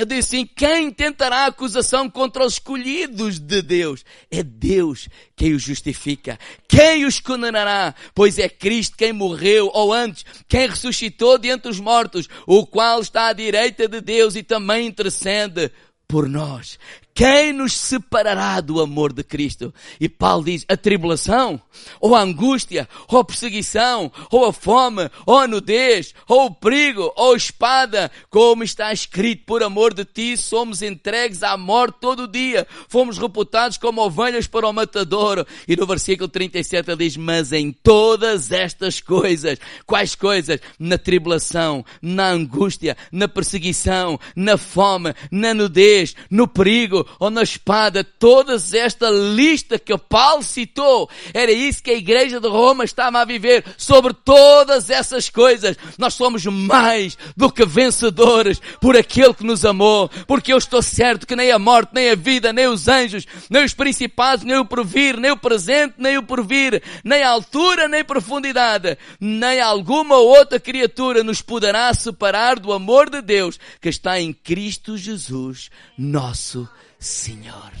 eu 0.00 0.06
disse 0.06 0.36
assim, 0.36 0.46
quem 0.46 0.90
tentará 0.90 1.44
acusação 1.44 2.08
contra 2.08 2.42
os 2.46 2.54
escolhidos 2.54 3.38
de 3.38 3.60
Deus? 3.60 4.02
É 4.30 4.42
Deus 4.42 5.10
quem 5.36 5.52
os 5.52 5.62
justifica. 5.62 6.38
Quem 6.66 7.04
os 7.04 7.20
condenará? 7.20 7.94
Pois 8.14 8.38
é 8.38 8.48
Cristo 8.48 8.96
quem 8.96 9.12
morreu, 9.12 9.70
ou 9.74 9.92
antes, 9.92 10.24
quem 10.48 10.66
ressuscitou 10.66 11.36
de 11.36 11.50
entre 11.50 11.70
os 11.70 11.78
mortos, 11.78 12.30
o 12.46 12.66
qual 12.66 13.02
está 13.02 13.26
à 13.26 13.32
direita 13.34 13.86
de 13.86 14.00
Deus 14.00 14.36
e 14.36 14.42
também 14.42 14.86
intercede 14.86 15.70
por 16.08 16.26
nós. 16.26 16.78
Quem 17.14 17.52
nos 17.52 17.74
separará 17.74 18.60
do 18.60 18.80
amor 18.80 19.12
de 19.12 19.22
Cristo? 19.22 19.74
E 20.00 20.08
Paulo 20.08 20.44
diz, 20.44 20.64
a 20.68 20.76
tribulação, 20.76 21.60
ou 22.00 22.14
a 22.14 22.22
angústia, 22.22 22.88
ou 23.08 23.18
a 23.18 23.24
perseguição, 23.24 24.10
ou 24.30 24.46
a 24.46 24.52
fome, 24.52 25.10
ou 25.26 25.38
a 25.38 25.46
nudez, 25.46 26.14
ou 26.26 26.46
o 26.46 26.54
perigo, 26.54 27.12
ou 27.16 27.34
a 27.34 27.36
espada, 27.36 28.10
como 28.30 28.62
está 28.62 28.92
escrito, 28.92 29.44
por 29.44 29.62
amor 29.62 29.92
de 29.92 30.04
ti 30.04 30.36
somos 30.36 30.82
entregues 30.82 31.42
à 31.42 31.56
morte 31.56 31.98
todo 32.00 32.24
o 32.24 32.28
dia, 32.28 32.66
fomos 32.88 33.18
reputados 33.18 33.76
como 33.76 34.00
ovelhas 34.00 34.46
para 34.46 34.68
o 34.68 34.72
matador. 34.72 35.46
E 35.68 35.76
no 35.76 35.86
versículo 35.86 36.28
37 36.28 36.90
ele 36.90 37.04
diz, 37.04 37.16
mas 37.16 37.52
em 37.52 37.72
todas 37.72 38.50
estas 38.50 39.00
coisas, 39.00 39.58
quais 39.86 40.14
coisas? 40.14 40.60
Na 40.78 40.96
tribulação, 40.96 41.84
na 42.00 42.30
angústia, 42.30 42.96
na 43.12 43.28
perseguição, 43.28 44.18
na 44.34 44.56
fome, 44.56 45.14
na 45.30 45.52
nudez, 45.52 46.14
no 46.30 46.48
perigo, 46.48 46.99
ou 47.18 47.30
na 47.30 47.42
espada, 47.42 48.02
toda 48.02 48.54
esta 48.54 49.10
lista 49.10 49.78
que 49.78 49.96
Paulo 49.98 50.42
citou, 50.42 51.08
era 51.32 51.52
isso 51.52 51.82
que 51.82 51.90
a 51.90 51.96
igreja 51.96 52.40
de 52.40 52.48
Roma 52.48 52.84
estava 52.84 53.20
a 53.20 53.24
viver 53.24 53.64
sobre 53.76 54.12
todas 54.12 54.90
essas 54.90 55.28
coisas. 55.28 55.76
Nós 55.98 56.14
somos 56.14 56.44
mais 56.46 57.16
do 57.36 57.50
que 57.50 57.64
vencedores 57.64 58.60
por 58.80 58.96
aquele 58.96 59.34
que 59.34 59.44
nos 59.44 59.64
amou, 59.64 60.08
porque 60.26 60.52
eu 60.52 60.58
estou 60.58 60.82
certo 60.82 61.26
que 61.26 61.36
nem 61.36 61.50
a 61.50 61.58
morte, 61.58 61.90
nem 61.92 62.10
a 62.10 62.14
vida, 62.14 62.52
nem 62.52 62.66
os 62.66 62.88
anjos, 62.88 63.26
nem 63.48 63.64
os 63.64 63.74
principados, 63.74 64.44
nem 64.44 64.58
o 64.58 64.64
porvir, 64.64 65.16
nem 65.16 65.30
o 65.30 65.36
presente, 65.36 65.94
nem 65.98 66.18
o 66.18 66.22
porvir, 66.22 66.82
nem 67.04 67.22
a 67.22 67.30
altura, 67.30 67.88
nem 67.88 68.04
profundidade, 68.04 68.96
nem 69.20 69.60
alguma 69.60 70.16
outra 70.16 70.58
criatura 70.58 71.22
nos 71.22 71.42
poderá 71.42 71.92
separar 71.94 72.58
do 72.58 72.72
amor 72.72 73.10
de 73.10 73.20
Deus 73.22 73.58
que 73.80 73.88
está 73.88 74.20
em 74.20 74.32
Cristo 74.32 74.96
Jesus, 74.96 75.70
nosso 75.96 76.68
Senhor. 77.00 77.72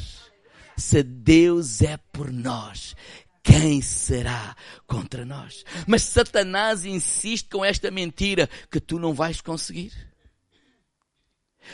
Se 0.76 1.02
Deus 1.02 1.82
é 1.82 1.98
por 2.10 2.32
nós, 2.32 2.96
quem 3.42 3.82
será 3.82 4.56
contra 4.86 5.24
nós? 5.24 5.64
Mas 5.86 6.02
Satanás 6.02 6.84
insiste 6.86 7.48
com 7.50 7.64
esta 7.64 7.90
mentira 7.90 8.48
que 8.70 8.80
tu 8.80 8.98
não 8.98 9.12
vais 9.12 9.40
conseguir. 9.40 9.92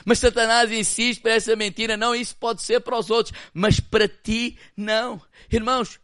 Mas 0.05 0.19
Satanás 0.19 0.71
insiste 0.73 1.21
para 1.21 1.33
essa 1.33 1.55
mentira, 1.57 1.97
não, 1.97 2.15
isso 2.15 2.37
pode 2.37 2.63
ser 2.63 2.81
para 2.81 2.99
os 2.99 3.09
outros, 3.09 3.35
mas 3.55 3.79
para 3.81 4.09
ti 4.09 4.59
não. 4.77 5.23
Irmãos, 5.51 6.01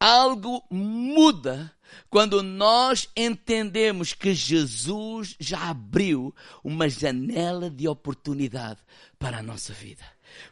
algo 0.00 0.64
muda 0.70 1.70
quando 2.08 2.42
nós 2.42 3.08
entendemos 3.16 4.14
que 4.14 4.32
Jesus 4.34 5.36
já 5.38 5.68
abriu 5.68 6.34
uma 6.64 6.88
janela 6.88 7.68
de 7.68 7.86
oportunidade 7.86 8.80
para 9.18 9.38
a 9.38 9.42
nossa 9.42 9.72
vida. 9.72 10.04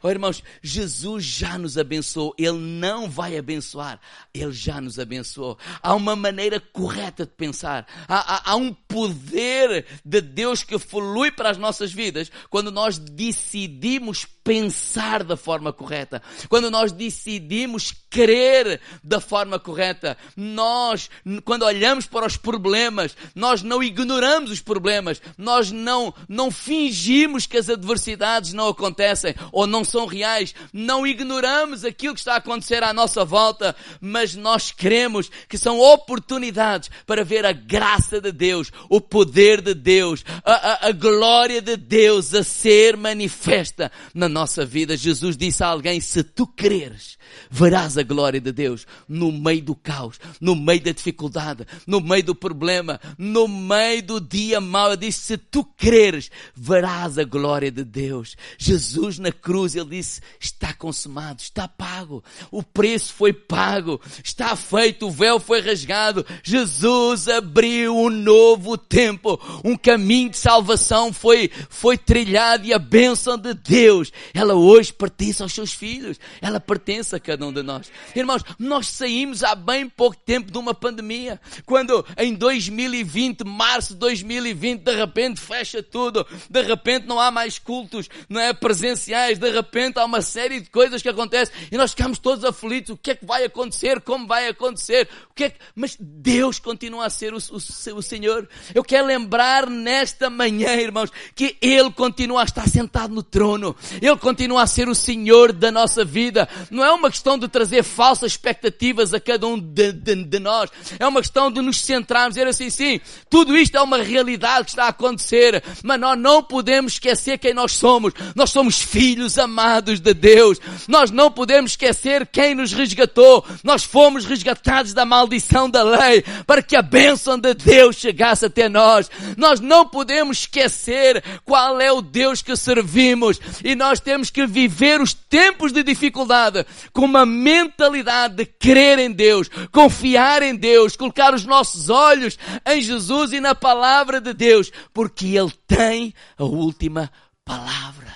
Oh, 0.02 0.10
irmãos, 0.10 0.42
Jesus 0.62 1.24
já 1.24 1.58
nos 1.58 1.78
abençoou. 1.78 2.34
Ele 2.38 2.58
não 2.58 3.08
vai 3.08 3.36
abençoar. 3.36 4.00
Ele 4.32 4.52
já 4.52 4.80
nos 4.80 4.98
abençoou. 4.98 5.58
Há 5.82 5.94
uma 5.94 6.14
maneira 6.14 6.60
correta 6.60 7.24
de 7.24 7.32
pensar. 7.32 7.86
Há, 8.06 8.34
há, 8.34 8.52
há 8.52 8.56
um 8.56 8.72
poder 8.72 9.86
de 10.04 10.20
Deus 10.20 10.62
que 10.62 10.78
flui 10.78 11.30
para 11.30 11.50
as 11.50 11.58
nossas 11.58 11.92
vidas 11.92 12.30
quando 12.50 12.70
nós 12.70 12.98
decidimos 12.98 14.24
pensar 14.48 15.22
da 15.22 15.36
forma 15.36 15.74
correta. 15.74 16.22
Quando 16.48 16.70
nós 16.70 16.90
decidimos 16.90 17.92
crer 18.10 18.80
da 19.04 19.20
forma 19.20 19.58
correta. 19.58 20.16
Nós, 20.36 21.10
quando 21.44 21.64
olhamos 21.64 22.06
para 22.06 22.26
os 22.26 22.36
problemas, 22.36 23.16
nós 23.34 23.62
não 23.62 23.82
ignoramos 23.82 24.50
os 24.50 24.60
problemas. 24.60 25.20
Nós 25.36 25.70
não, 25.70 26.14
não 26.26 26.50
fingimos 26.50 27.46
que 27.46 27.58
as 27.58 27.68
adversidades 27.68 28.52
não 28.52 28.68
acontecem 28.68 29.34
ou 29.52 29.66
não 29.66 29.84
são 29.84 30.06
reais. 30.06 30.54
Não 30.72 31.06
ignoramos 31.06 31.84
aquilo 31.84 32.14
que 32.14 32.20
está 32.20 32.34
a 32.34 32.38
acontecer 32.38 32.82
à 32.82 32.92
nossa 32.92 33.24
volta, 33.24 33.76
mas 34.00 34.34
nós 34.34 34.72
cremos 34.72 35.30
que 35.46 35.58
são 35.58 35.78
oportunidades 35.78 36.90
para 37.06 37.24
ver 37.24 37.44
a 37.44 37.52
graça 37.52 38.20
de 38.20 38.32
Deus, 38.32 38.72
o 38.88 39.00
poder 39.00 39.60
de 39.60 39.74
Deus, 39.74 40.24
a, 40.42 40.52
a, 40.52 40.88
a 40.88 40.92
glória 40.92 41.60
de 41.60 41.76
Deus 41.76 42.34
a 42.34 42.42
ser 42.42 42.96
manifesta 42.96 43.92
na 44.14 44.28
nossa 44.28 44.37
vida. 44.66 44.96
Jesus 44.96 45.36
disse 45.36 45.62
a 45.62 45.68
alguém, 45.68 46.00
se 46.00 46.22
tu 46.22 46.46
creres, 46.46 47.18
verás 47.50 47.96
a 47.96 48.02
glória 48.02 48.40
de 48.40 48.52
Deus 48.52 48.86
no 49.08 49.30
meio 49.30 49.62
do 49.62 49.74
caos, 49.74 50.18
no 50.40 50.54
meio 50.54 50.80
da 50.80 50.92
dificuldade, 50.92 51.66
no 51.86 52.00
meio 52.00 52.24
do 52.24 52.34
problema, 52.34 53.00
no 53.16 53.46
meio 53.48 54.02
do 54.02 54.20
dia 54.20 54.60
mau. 54.60 54.88
Ele 54.88 55.06
disse, 55.06 55.20
se 55.20 55.38
tu 55.38 55.64
creres, 55.64 56.30
verás 56.54 57.18
a 57.18 57.24
glória 57.24 57.70
de 57.70 57.84
Deus. 57.84 58.36
Jesus 58.56 59.18
na 59.18 59.32
cruz, 59.32 59.74
ele 59.74 59.90
disse: 59.90 60.20
está 60.40 60.72
consumado, 60.72 61.40
está 61.40 61.66
pago, 61.68 62.22
o 62.50 62.62
preço 62.62 63.12
foi 63.12 63.32
pago, 63.32 64.00
está 64.22 64.54
feito, 64.56 65.06
o 65.06 65.10
véu 65.10 65.38
foi 65.40 65.60
rasgado. 65.60 66.24
Jesus 66.42 67.28
abriu 67.28 67.96
um 67.96 68.10
novo 68.10 68.76
tempo, 68.76 69.40
um 69.64 69.76
caminho 69.76 70.30
de 70.30 70.36
salvação 70.36 71.12
foi, 71.12 71.50
foi 71.68 71.96
trilhado 71.96 72.66
e 72.66 72.72
a 72.72 72.78
bênção 72.78 73.36
de 73.36 73.54
Deus, 73.54 74.12
ela 74.34 74.54
hoje 74.54 74.92
pertence 74.92 75.42
aos 75.42 75.52
seus 75.52 75.72
filhos, 75.72 76.18
ela 76.40 76.60
pertence 76.60 77.14
a 77.14 77.20
cada 77.20 77.46
um 77.46 77.52
de 77.52 77.62
nós. 77.62 77.90
Irmãos, 78.14 78.42
nós 78.58 78.88
saímos 78.88 79.42
há 79.42 79.54
bem 79.54 79.88
pouco 79.88 80.16
tempo 80.16 80.50
de 80.50 80.58
uma 80.58 80.74
pandemia, 80.74 81.40
quando 81.66 82.04
em 82.16 82.34
2020, 82.34 83.44
março 83.44 83.94
de 83.94 84.00
2020, 84.00 84.82
de 84.82 84.94
repente 84.94 85.40
fecha 85.40 85.82
tudo, 85.82 86.26
de 86.48 86.62
repente 86.62 87.06
não 87.06 87.20
há 87.20 87.30
mais 87.30 87.58
cultos, 87.58 88.08
não 88.28 88.40
é 88.40 88.52
presenciais, 88.52 89.38
de 89.38 89.50
repente 89.50 89.98
há 89.98 90.04
uma 90.04 90.22
série 90.22 90.60
de 90.60 90.70
coisas 90.70 91.02
que 91.02 91.08
acontecem 91.08 91.54
e 91.70 91.76
nós 91.76 91.90
ficamos 91.90 92.18
todos 92.18 92.44
aflitos. 92.44 92.90
O 92.90 92.96
que 92.96 93.12
é 93.12 93.14
que 93.14 93.24
vai 93.24 93.44
acontecer? 93.44 94.00
Como 94.00 94.26
vai 94.26 94.48
acontecer? 94.48 95.08
O 95.30 95.34
que 95.34 95.44
é 95.44 95.50
que... 95.50 95.58
Mas 95.74 95.96
Deus 95.98 96.58
continua 96.58 97.06
a 97.06 97.10
ser 97.10 97.34
o, 97.34 97.38
o, 97.38 97.96
o 97.96 98.02
Senhor. 98.02 98.48
Eu 98.74 98.84
quero 98.84 99.06
lembrar 99.06 99.68
nesta 99.68 100.30
manhã, 100.30 100.74
irmãos, 100.74 101.10
que 101.34 101.56
Ele 101.60 101.90
continua 101.90 102.42
a 102.42 102.44
estar 102.44 102.68
sentado 102.68 103.14
no 103.14 103.22
trono. 103.22 103.74
Ele 104.00 104.07
continua 104.16 104.62
a 104.62 104.66
ser 104.66 104.88
o 104.88 104.94
Senhor 104.94 105.52
da 105.52 105.70
nossa 105.70 106.04
vida. 106.04 106.48
Não 106.70 106.84
é 106.84 106.92
uma 106.92 107.10
questão 107.10 107.38
de 107.38 107.48
trazer 107.48 107.82
falsas 107.82 108.32
expectativas 108.32 109.12
a 109.12 109.20
cada 109.20 109.46
um 109.46 109.58
de, 109.58 109.92
de, 109.92 110.24
de 110.24 110.38
nós. 110.38 110.70
É 110.98 111.06
uma 111.06 111.20
questão 111.20 111.50
de 111.50 111.60
nos 111.60 111.80
centrarmos, 111.80 112.34
dizer 112.34 112.46
assim, 112.46 112.70
sim, 112.70 113.00
tudo 113.28 113.56
isto 113.56 113.76
é 113.76 113.82
uma 113.82 113.98
realidade 113.98 114.64
que 114.64 114.70
está 114.70 114.84
a 114.84 114.88
acontecer, 114.88 115.62
mas 115.82 116.00
nós 116.00 116.18
não 116.18 116.42
podemos 116.42 116.92
esquecer 116.94 117.38
quem 117.38 117.52
nós 117.52 117.72
somos. 117.72 118.12
Nós 118.34 118.50
somos 118.50 118.80
filhos 118.80 119.38
amados 119.38 120.00
de 120.00 120.14
Deus. 120.14 120.58
Nós 120.86 121.10
não 121.10 121.30
podemos 121.30 121.72
esquecer 121.72 122.26
quem 122.26 122.54
nos 122.54 122.72
resgatou. 122.72 123.44
Nós 123.62 123.84
fomos 123.84 124.24
resgatados 124.24 124.92
da 124.92 125.04
maldição 125.04 125.68
da 125.68 125.82
lei 125.82 126.24
para 126.46 126.62
que 126.62 126.76
a 126.76 126.82
bênção 126.82 127.38
de 127.38 127.54
Deus 127.54 127.96
chegasse 127.96 128.46
até 128.46 128.68
nós. 128.68 129.10
Nós 129.36 129.60
não 129.60 129.86
podemos 129.86 130.38
esquecer 130.40 131.22
qual 131.44 131.80
é 131.80 131.90
o 131.92 132.00
Deus 132.00 132.42
que 132.42 132.56
servimos 132.56 133.40
e 133.64 133.74
nós 133.74 133.97
temos 134.00 134.30
que 134.30 134.46
viver 134.46 135.00
os 135.00 135.14
tempos 135.14 135.72
de 135.72 135.82
dificuldade 135.82 136.64
com 136.92 137.04
uma 137.04 137.24
mentalidade 137.26 138.36
de 138.36 138.46
crer 138.46 138.98
em 138.98 139.10
Deus, 139.12 139.48
confiar 139.70 140.42
em 140.42 140.54
Deus, 140.54 140.96
colocar 140.96 141.34
os 141.34 141.44
nossos 141.44 141.88
olhos 141.88 142.38
em 142.66 142.80
Jesus 142.80 143.32
e 143.32 143.40
na 143.40 143.54
palavra 143.54 144.20
de 144.20 144.32
Deus, 144.32 144.70
porque 144.92 145.36
Ele 145.36 145.52
tem 145.66 146.14
a 146.36 146.44
última 146.44 147.10
palavra. 147.44 148.07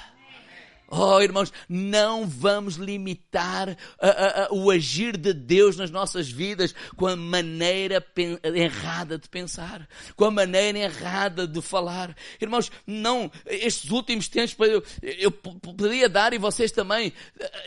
Oh, 0.95 1.19
irmãos, 1.23 1.51
não 1.67 2.27
vamos 2.27 2.75
limitar 2.75 3.71
uh, 3.71 3.73
uh, 3.73 4.55
uh, 4.55 4.63
o 4.63 4.71
agir 4.71 5.17
de 5.17 5.33
Deus 5.33 5.75
nas 5.79 5.91
nossas 5.91 6.31
vidas 6.31 6.75
com 6.97 7.07
a 7.07 7.17
maneira 7.17 8.07
errada 8.55 9.17
de 9.17 9.27
pensar, 9.27 9.89
com 10.15 10.27
a 10.27 10.31
maneira 10.31 10.79
errada 10.81 11.47
de 11.47 11.63
falar. 11.63 12.15
Irmãos, 12.39 12.71
não, 12.87 13.33
estes 13.47 13.91
últimos 13.91 14.29
tempos 14.29 14.55
eu, 14.69 14.85
eu 15.03 15.31
poderia 15.31 16.11
dar, 16.11 16.35
e 16.35 16.39
vocês 16.39 16.71
também, 16.71 17.11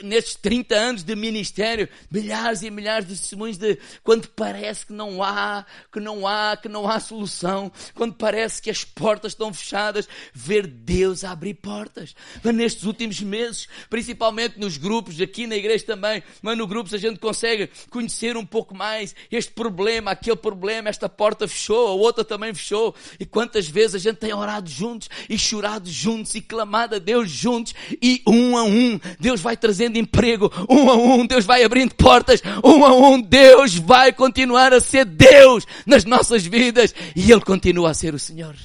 nestes 0.03 0.35
30 0.35 0.75
anos 0.75 1.03
de 1.03 1.15
ministério, 1.15 1.89
milhares 2.11 2.61
e 2.61 2.69
milhares 2.69 3.07
de 3.07 3.15
testemunhos 3.15 3.57
de 3.57 3.79
quando 4.03 4.27
parece 4.27 4.85
que 4.85 4.93
não 4.93 5.23
há, 5.23 5.65
que 5.91 5.99
não 5.99 6.27
há, 6.27 6.55
que 6.55 6.69
não 6.69 6.87
há 6.87 6.99
solução, 6.99 7.71
quando 7.95 8.13
parece 8.13 8.61
que 8.61 8.69
as 8.69 8.83
portas 8.83 9.31
estão 9.31 9.51
fechadas, 9.51 10.07
ver 10.31 10.67
Deus 10.67 11.23
abrir 11.23 11.55
portas. 11.55 12.15
Mas 12.43 12.53
nestes 12.53 12.83
últimos 12.83 13.14
últimos 13.15 13.21
meses, 13.21 13.67
principalmente 13.89 14.59
nos 14.59 14.77
grupos, 14.77 15.19
aqui 15.21 15.47
na 15.47 15.55
igreja 15.55 15.85
também, 15.85 16.21
mas 16.41 16.57
no 16.57 16.67
grupos 16.67 16.93
a 16.93 16.97
gente 16.97 17.19
consegue 17.19 17.69
conhecer 17.89 18.35
um 18.37 18.45
pouco 18.45 18.75
mais 18.75 19.15
este 19.31 19.51
problema, 19.51 20.11
aquele 20.11 20.35
problema, 20.35 20.89
esta 20.89 21.07
porta 21.07 21.47
fechou, 21.47 21.87
a 21.87 21.91
outra 21.91 22.23
também 22.23 22.53
fechou. 22.53 22.93
E 23.19 23.25
quantas 23.25 23.67
vezes 23.67 23.95
a 23.95 23.99
gente 23.99 24.17
tem 24.17 24.33
orado 24.33 24.69
juntos 24.69 25.09
e 25.29 25.37
chorado 25.37 25.89
juntos 25.89 26.35
e 26.35 26.41
clamado 26.41 26.95
a 26.95 26.99
Deus 26.99 27.29
juntos 27.29 27.73
e 28.01 28.21
um 28.27 28.57
a 28.57 28.63
um 28.63 28.99
Deus 29.19 29.41
vai 29.41 29.55
trazendo 29.55 29.97
emprego, 29.97 30.51
um 30.69 30.89
a 30.89 30.95
um 30.95 31.25
Deus 31.25 31.45
vai 31.45 31.63
abrindo 31.63 31.93
portas, 31.95 32.41
um 32.63 32.85
a 32.85 32.93
um 32.93 33.21
Deus 33.21 33.75
vai 33.75 34.11
continuar 34.11 34.73
a 34.73 34.79
ser 34.79 35.05
Deus 35.05 35.65
nas 35.85 36.03
nossas 36.05 36.45
vidas 36.45 36.93
e 37.15 37.31
Ele 37.31 37.41
continua 37.41 37.91
a 37.91 37.93
ser 37.93 38.13
o 38.13 38.19
Senhor. 38.19 38.55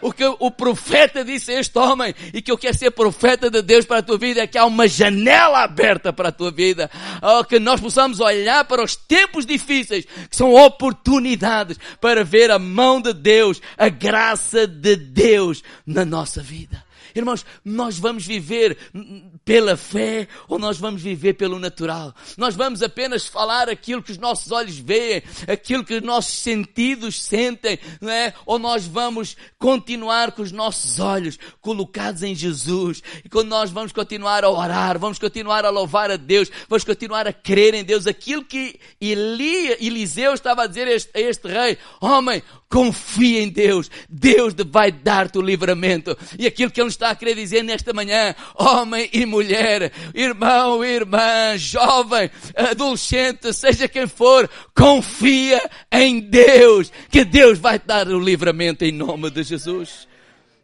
O 0.00 0.12
que 0.12 0.24
o 0.24 0.50
profeta 0.50 1.24
disse 1.24 1.52
a 1.52 1.60
este 1.60 1.78
homem 1.78 2.14
e 2.32 2.40
que 2.40 2.50
eu 2.50 2.58
quero 2.58 2.76
ser 2.76 2.90
profeta 2.90 3.50
de 3.50 3.60
Deus 3.62 3.84
para 3.84 3.98
a 3.98 4.02
tua 4.02 4.16
vida 4.16 4.40
é 4.42 4.46
que 4.46 4.56
há 4.56 4.64
uma 4.64 4.86
janela 4.86 5.62
aberta 5.62 6.12
para 6.12 6.28
a 6.28 6.32
tua 6.32 6.50
vida. 6.50 6.90
Oh, 7.20 7.44
que 7.44 7.58
nós 7.58 7.80
possamos 7.80 8.20
olhar 8.20 8.64
para 8.64 8.82
os 8.82 8.94
tempos 8.94 9.44
difíceis, 9.44 10.04
que 10.04 10.36
são 10.36 10.54
oportunidades 10.54 11.78
para 12.00 12.24
ver 12.24 12.50
a 12.50 12.58
mão 12.58 13.00
de 13.00 13.12
Deus, 13.12 13.60
a 13.76 13.88
graça 13.88 14.66
de 14.66 14.96
Deus 14.96 15.62
na 15.86 16.04
nossa 16.04 16.40
vida. 16.40 16.87
Irmãos, 17.18 17.44
nós 17.64 17.98
vamos 17.98 18.24
viver 18.24 18.78
pela 19.44 19.76
fé 19.76 20.28
ou 20.48 20.58
nós 20.58 20.78
vamos 20.78 21.02
viver 21.02 21.34
pelo 21.34 21.58
natural? 21.58 22.14
Nós 22.36 22.54
vamos 22.54 22.82
apenas 22.82 23.26
falar 23.26 23.68
aquilo 23.68 24.02
que 24.02 24.12
os 24.12 24.18
nossos 24.18 24.52
olhos 24.52 24.78
veem, 24.78 25.22
aquilo 25.48 25.84
que 25.84 25.94
os 25.94 26.02
nossos 26.02 26.34
sentidos 26.34 27.20
sentem, 27.20 27.78
não 28.00 28.10
é? 28.10 28.32
Ou 28.46 28.58
nós 28.58 28.86
vamos 28.86 29.36
continuar 29.58 30.32
com 30.32 30.42
os 30.42 30.52
nossos 30.52 31.00
olhos 31.00 31.38
colocados 31.60 32.22
em 32.22 32.34
Jesus 32.34 33.02
e 33.24 33.28
quando 33.28 33.48
nós 33.48 33.70
vamos 33.70 33.92
continuar 33.92 34.44
a 34.44 34.50
orar, 34.50 34.98
vamos 34.98 35.18
continuar 35.18 35.64
a 35.64 35.70
louvar 35.70 36.10
a 36.10 36.16
Deus, 36.16 36.48
vamos 36.68 36.84
continuar 36.84 37.26
a 37.26 37.32
crer 37.32 37.74
em 37.74 37.82
Deus, 37.82 38.06
aquilo 38.06 38.44
que 38.44 38.78
Elia, 39.00 39.76
Eliseu 39.84 40.34
estava 40.34 40.62
a 40.62 40.66
dizer 40.66 40.86
a 40.86 40.92
este, 40.92 41.10
a 41.14 41.20
este 41.20 41.48
rei, 41.48 41.78
homem, 42.00 42.42
confia 42.68 43.42
em 43.42 43.48
Deus, 43.48 43.90
Deus 44.08 44.54
vai 44.70 44.92
dar-te 44.92 45.38
o 45.38 45.42
livramento. 45.42 46.16
E 46.38 46.46
aquilo 46.46 46.70
que 46.70 46.80
ele 46.80 46.90
está 46.90 47.07
a 47.10 47.14
querer 47.14 47.34
dizer 47.34 47.62
nesta 47.62 47.92
manhã, 47.92 48.34
homem 48.54 49.08
e 49.12 49.24
mulher, 49.26 49.92
irmão, 50.14 50.84
irmã, 50.84 51.56
jovem, 51.56 52.30
adolescente, 52.56 53.52
seja 53.52 53.88
quem 53.88 54.06
for, 54.06 54.48
confia 54.74 55.62
em 55.92 56.20
Deus, 56.20 56.90
que 57.10 57.24
Deus 57.24 57.58
vai 57.58 57.78
te 57.78 57.86
dar 57.86 58.08
o 58.08 58.18
livramento 58.18 58.84
em 58.84 58.92
nome 58.92 59.30
de 59.30 59.42
Jesus. 59.42 60.07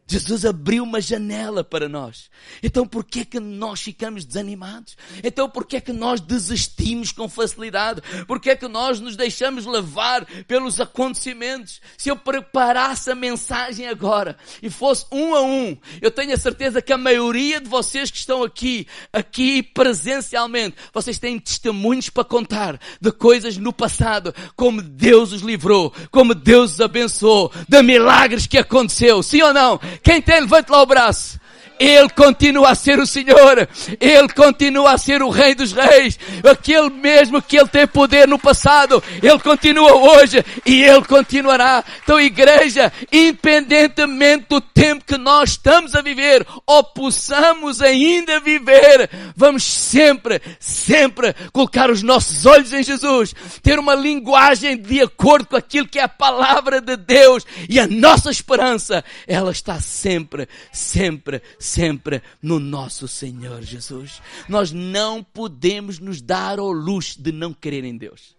Jesus 0.07 0.45
abriu 0.45 0.85
uma 0.85 1.01
janela 1.01 1.65
para 1.65 1.89
nós. 1.89 2.31
Então 2.63 2.87
por 2.87 3.05
que 3.05 3.21
é 3.21 3.25
que 3.25 3.41
nós 3.41 3.81
ficamos 3.81 4.25
desanimados? 4.25 4.97
Então 5.23 5.49
por 5.49 5.67
que 5.67 5.77
é 5.77 5.81
que 5.81 5.93
nós 5.93 6.21
desistimos 6.21 7.11
com 7.11 7.29
facilidade? 7.29 8.03
Por 8.27 8.39
que 8.39 8.51
é 8.51 8.57
que 8.57 8.69
nós 8.69 9.01
nos 9.01 9.17
deixamos 9.17 9.65
levar 9.65 10.27
pelos 10.45 10.79
acontecimentos? 10.79 11.81
Se 11.97 12.11
eu 12.11 12.17
preparasse 12.17 13.11
a 13.11 13.15
mensagem 13.15 13.89
agora 13.89 14.37
e 14.63 14.69
fosse 14.69 15.07
um 15.11 15.35
a 15.35 15.43
um, 15.43 15.77
eu 16.03 16.11
tenho 16.11 16.35
a 16.35 16.39
certeza 16.39 16.83
que 16.83 16.93
a 16.93 16.99
maioria 16.99 17.61
de 17.61 17.69
vocês 17.69 18.11
que 18.11 18.19
estão 18.19 18.43
aqui, 18.43 18.87
aqui 19.11 19.63
presencialmente, 19.63 20.77
vocês 20.93 21.19
têm 21.19 21.39
testemunhos 21.39 22.11
para 22.11 22.25
contar 22.25 22.79
de 23.01 23.11
coisas 23.11 23.57
no 23.57 23.73
passado, 23.73 24.35
como 24.55 24.83
Deus 24.83 25.33
os 25.33 25.41
livrou, 25.41 25.93
como 26.11 26.35
Deus 26.35 26.75
os 26.75 26.81
abençoou, 26.81 27.51
de 27.67 27.83
milagres 27.83 28.47
que 28.47 28.59
aconteceu. 28.59 29.23
Sim 29.23 29.43
ou 29.43 29.55
não? 29.55 29.81
Quem 30.03 30.21
tem, 30.21 30.41
levante 30.41 30.71
lá 30.71 30.83
o 30.83 30.87
braço. 30.87 31.39
Ele 31.79 32.09
continua 32.11 32.71
a 32.71 32.75
ser 32.75 32.99
o 32.99 33.07
Senhor. 33.07 33.69
Ele 34.01 34.29
continua 34.29 34.93
a 34.93 34.99
ser 34.99 35.23
o 35.23 35.31
Rei 35.31 35.55
dos 35.55 35.73
Reis. 35.73 36.19
Aquele 36.49 36.91
mesmo 36.91 37.43
que 37.43 37.57
Ele 37.57 37.69
tem 37.69 37.87
poder 37.87 38.29
no 38.29 38.39
passado. 38.39 39.03
Ele 39.23 39.39
continua 39.39 39.95
hoje 39.95 40.45
e 40.65 40.83
Ele 40.83 41.05
continuará. 41.05 41.85
Então, 42.03 42.21
igreja, 42.21 42.93
independentemente 43.13 44.47
do 44.49 44.61
tempo 44.61 45.05
que 45.05 45.17
nós 45.17 45.51
estamos 45.51 45.95
a 45.95 46.03
viver, 46.03 46.47
ou 46.67 46.83
possamos 46.85 47.81
ainda 47.83 48.41
viver, 48.41 49.11
vamos 49.37 49.65
sempre, 49.65 50.41
sempre 50.59 51.35
colocar 51.53 51.91
os 51.91 52.03
nossos 52.03 52.47
olhos 52.47 52.73
em 52.73 52.83
Jesus. 52.83 53.35
Ter 53.63 53.79
uma 53.79 53.95
linguagem 53.95 54.77
de 54.77 55.01
acordo 55.01 55.47
com 55.47 55.57
aquilo 55.57 55.89
que 55.89 55.99
é 55.99 56.03
a 56.03 56.09
palavra 56.09 56.81
de 56.81 56.97
Deus. 56.97 57.45
E 57.69 57.81
a 57.81 57.87
nossa 57.87 58.31
esperança, 58.31 59.05
ela 59.27 59.51
está 59.51 59.81
sempre, 59.81 60.49
sempre, 60.73 61.43
sempre 61.65 62.23
no 62.43 62.61
nosso 62.61 63.09
Senhor 63.09 63.63
Jesus. 63.63 64.21
Nós 64.49 64.71
não 64.71 65.23
podemos 65.23 65.99
nos 65.99 66.21
dar 66.21 66.59
ao 66.59 66.71
luxo 66.71 67.21
de 67.21 67.33
não 67.33 67.53
crer 67.53 67.85
em 67.85 67.97
Deus. 67.97 68.37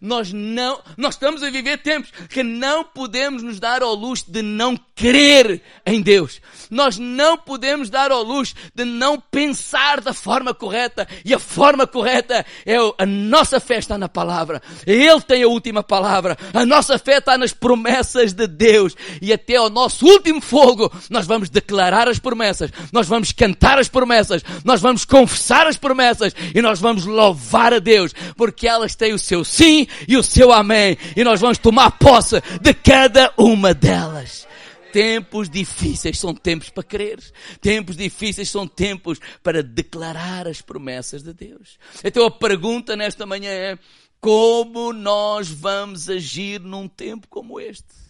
Nós 0.00 0.32
não, 0.32 0.80
nós 0.96 1.14
estamos 1.14 1.42
a 1.42 1.50
viver 1.50 1.78
tempos 1.78 2.10
que 2.28 2.42
não 2.42 2.84
podemos 2.84 3.42
nos 3.42 3.60
dar 3.60 3.82
ao 3.82 3.94
luxo 3.94 4.30
de 4.30 4.42
não 4.42 4.78
crer 4.94 5.62
em 5.86 6.00
Deus. 6.02 6.40
Nós 6.70 6.98
não 6.98 7.36
podemos 7.36 7.88
dar 7.88 8.10
ao 8.10 8.22
luxo 8.22 8.54
de 8.74 8.84
não 8.84 9.20
pensar 9.20 10.00
da 10.00 10.12
forma 10.12 10.52
correta. 10.52 11.06
E 11.24 11.32
a 11.32 11.38
forma 11.38 11.86
correta 11.86 12.44
é 12.66 12.76
a 12.98 13.06
nossa 13.06 13.60
fé 13.60 13.78
está 13.78 13.96
na 13.96 14.08
palavra. 14.08 14.60
Ele 14.86 15.20
tem 15.20 15.42
a 15.42 15.48
última 15.48 15.82
palavra. 15.82 16.36
A 16.52 16.66
nossa 16.66 16.98
fé 16.98 17.18
está 17.18 17.38
nas 17.38 17.52
promessas 17.52 18.32
de 18.32 18.46
Deus. 18.46 18.94
E 19.22 19.32
até 19.32 19.56
ao 19.56 19.70
nosso 19.70 20.06
último 20.06 20.40
fogo, 20.40 20.92
nós 21.10 21.26
vamos 21.26 21.48
declarar 21.48 22.08
as 22.08 22.18
promessas. 22.18 22.70
Nós 22.92 23.06
vamos 23.06 23.32
cantar 23.32 23.78
as 23.78 23.88
promessas. 23.88 24.42
Nós 24.64 24.80
vamos 24.80 25.04
confessar 25.04 25.66
as 25.66 25.76
promessas. 25.76 26.34
E 26.54 26.60
nós 26.60 26.80
vamos 26.80 27.04
louvar 27.04 27.72
a 27.72 27.78
Deus. 27.78 28.12
Porque 28.36 28.66
elas 28.66 28.94
têm 28.94 29.12
o 29.12 29.18
seu 29.18 29.44
sim 29.44 29.77
e 30.06 30.16
o 30.16 30.22
seu 30.22 30.50
amém. 30.52 30.96
E 31.14 31.22
nós 31.22 31.40
vamos 31.40 31.58
tomar 31.58 31.90
posse 31.92 32.40
de 32.60 32.72
cada 32.72 33.32
uma 33.36 33.74
delas. 33.74 34.48
Tempos 34.92 35.50
difíceis 35.50 36.18
são 36.18 36.34
tempos 36.34 36.70
para 36.70 36.82
crer. 36.82 37.18
Tempos 37.60 37.96
difíceis 37.96 38.48
são 38.48 38.66
tempos 38.66 39.20
para 39.42 39.62
declarar 39.62 40.48
as 40.48 40.62
promessas 40.62 41.22
de 41.22 41.34
Deus. 41.34 41.78
Então 42.02 42.24
a 42.24 42.30
pergunta 42.30 42.96
nesta 42.96 43.26
manhã 43.26 43.50
é: 43.50 43.78
como 44.20 44.92
nós 44.92 45.48
vamos 45.48 46.08
agir 46.08 46.60
num 46.60 46.88
tempo 46.88 47.28
como 47.28 47.60
este? 47.60 48.07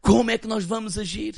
Como 0.00 0.30
é 0.30 0.38
que 0.38 0.46
nós 0.46 0.64
vamos 0.64 0.98
agir? 0.98 1.34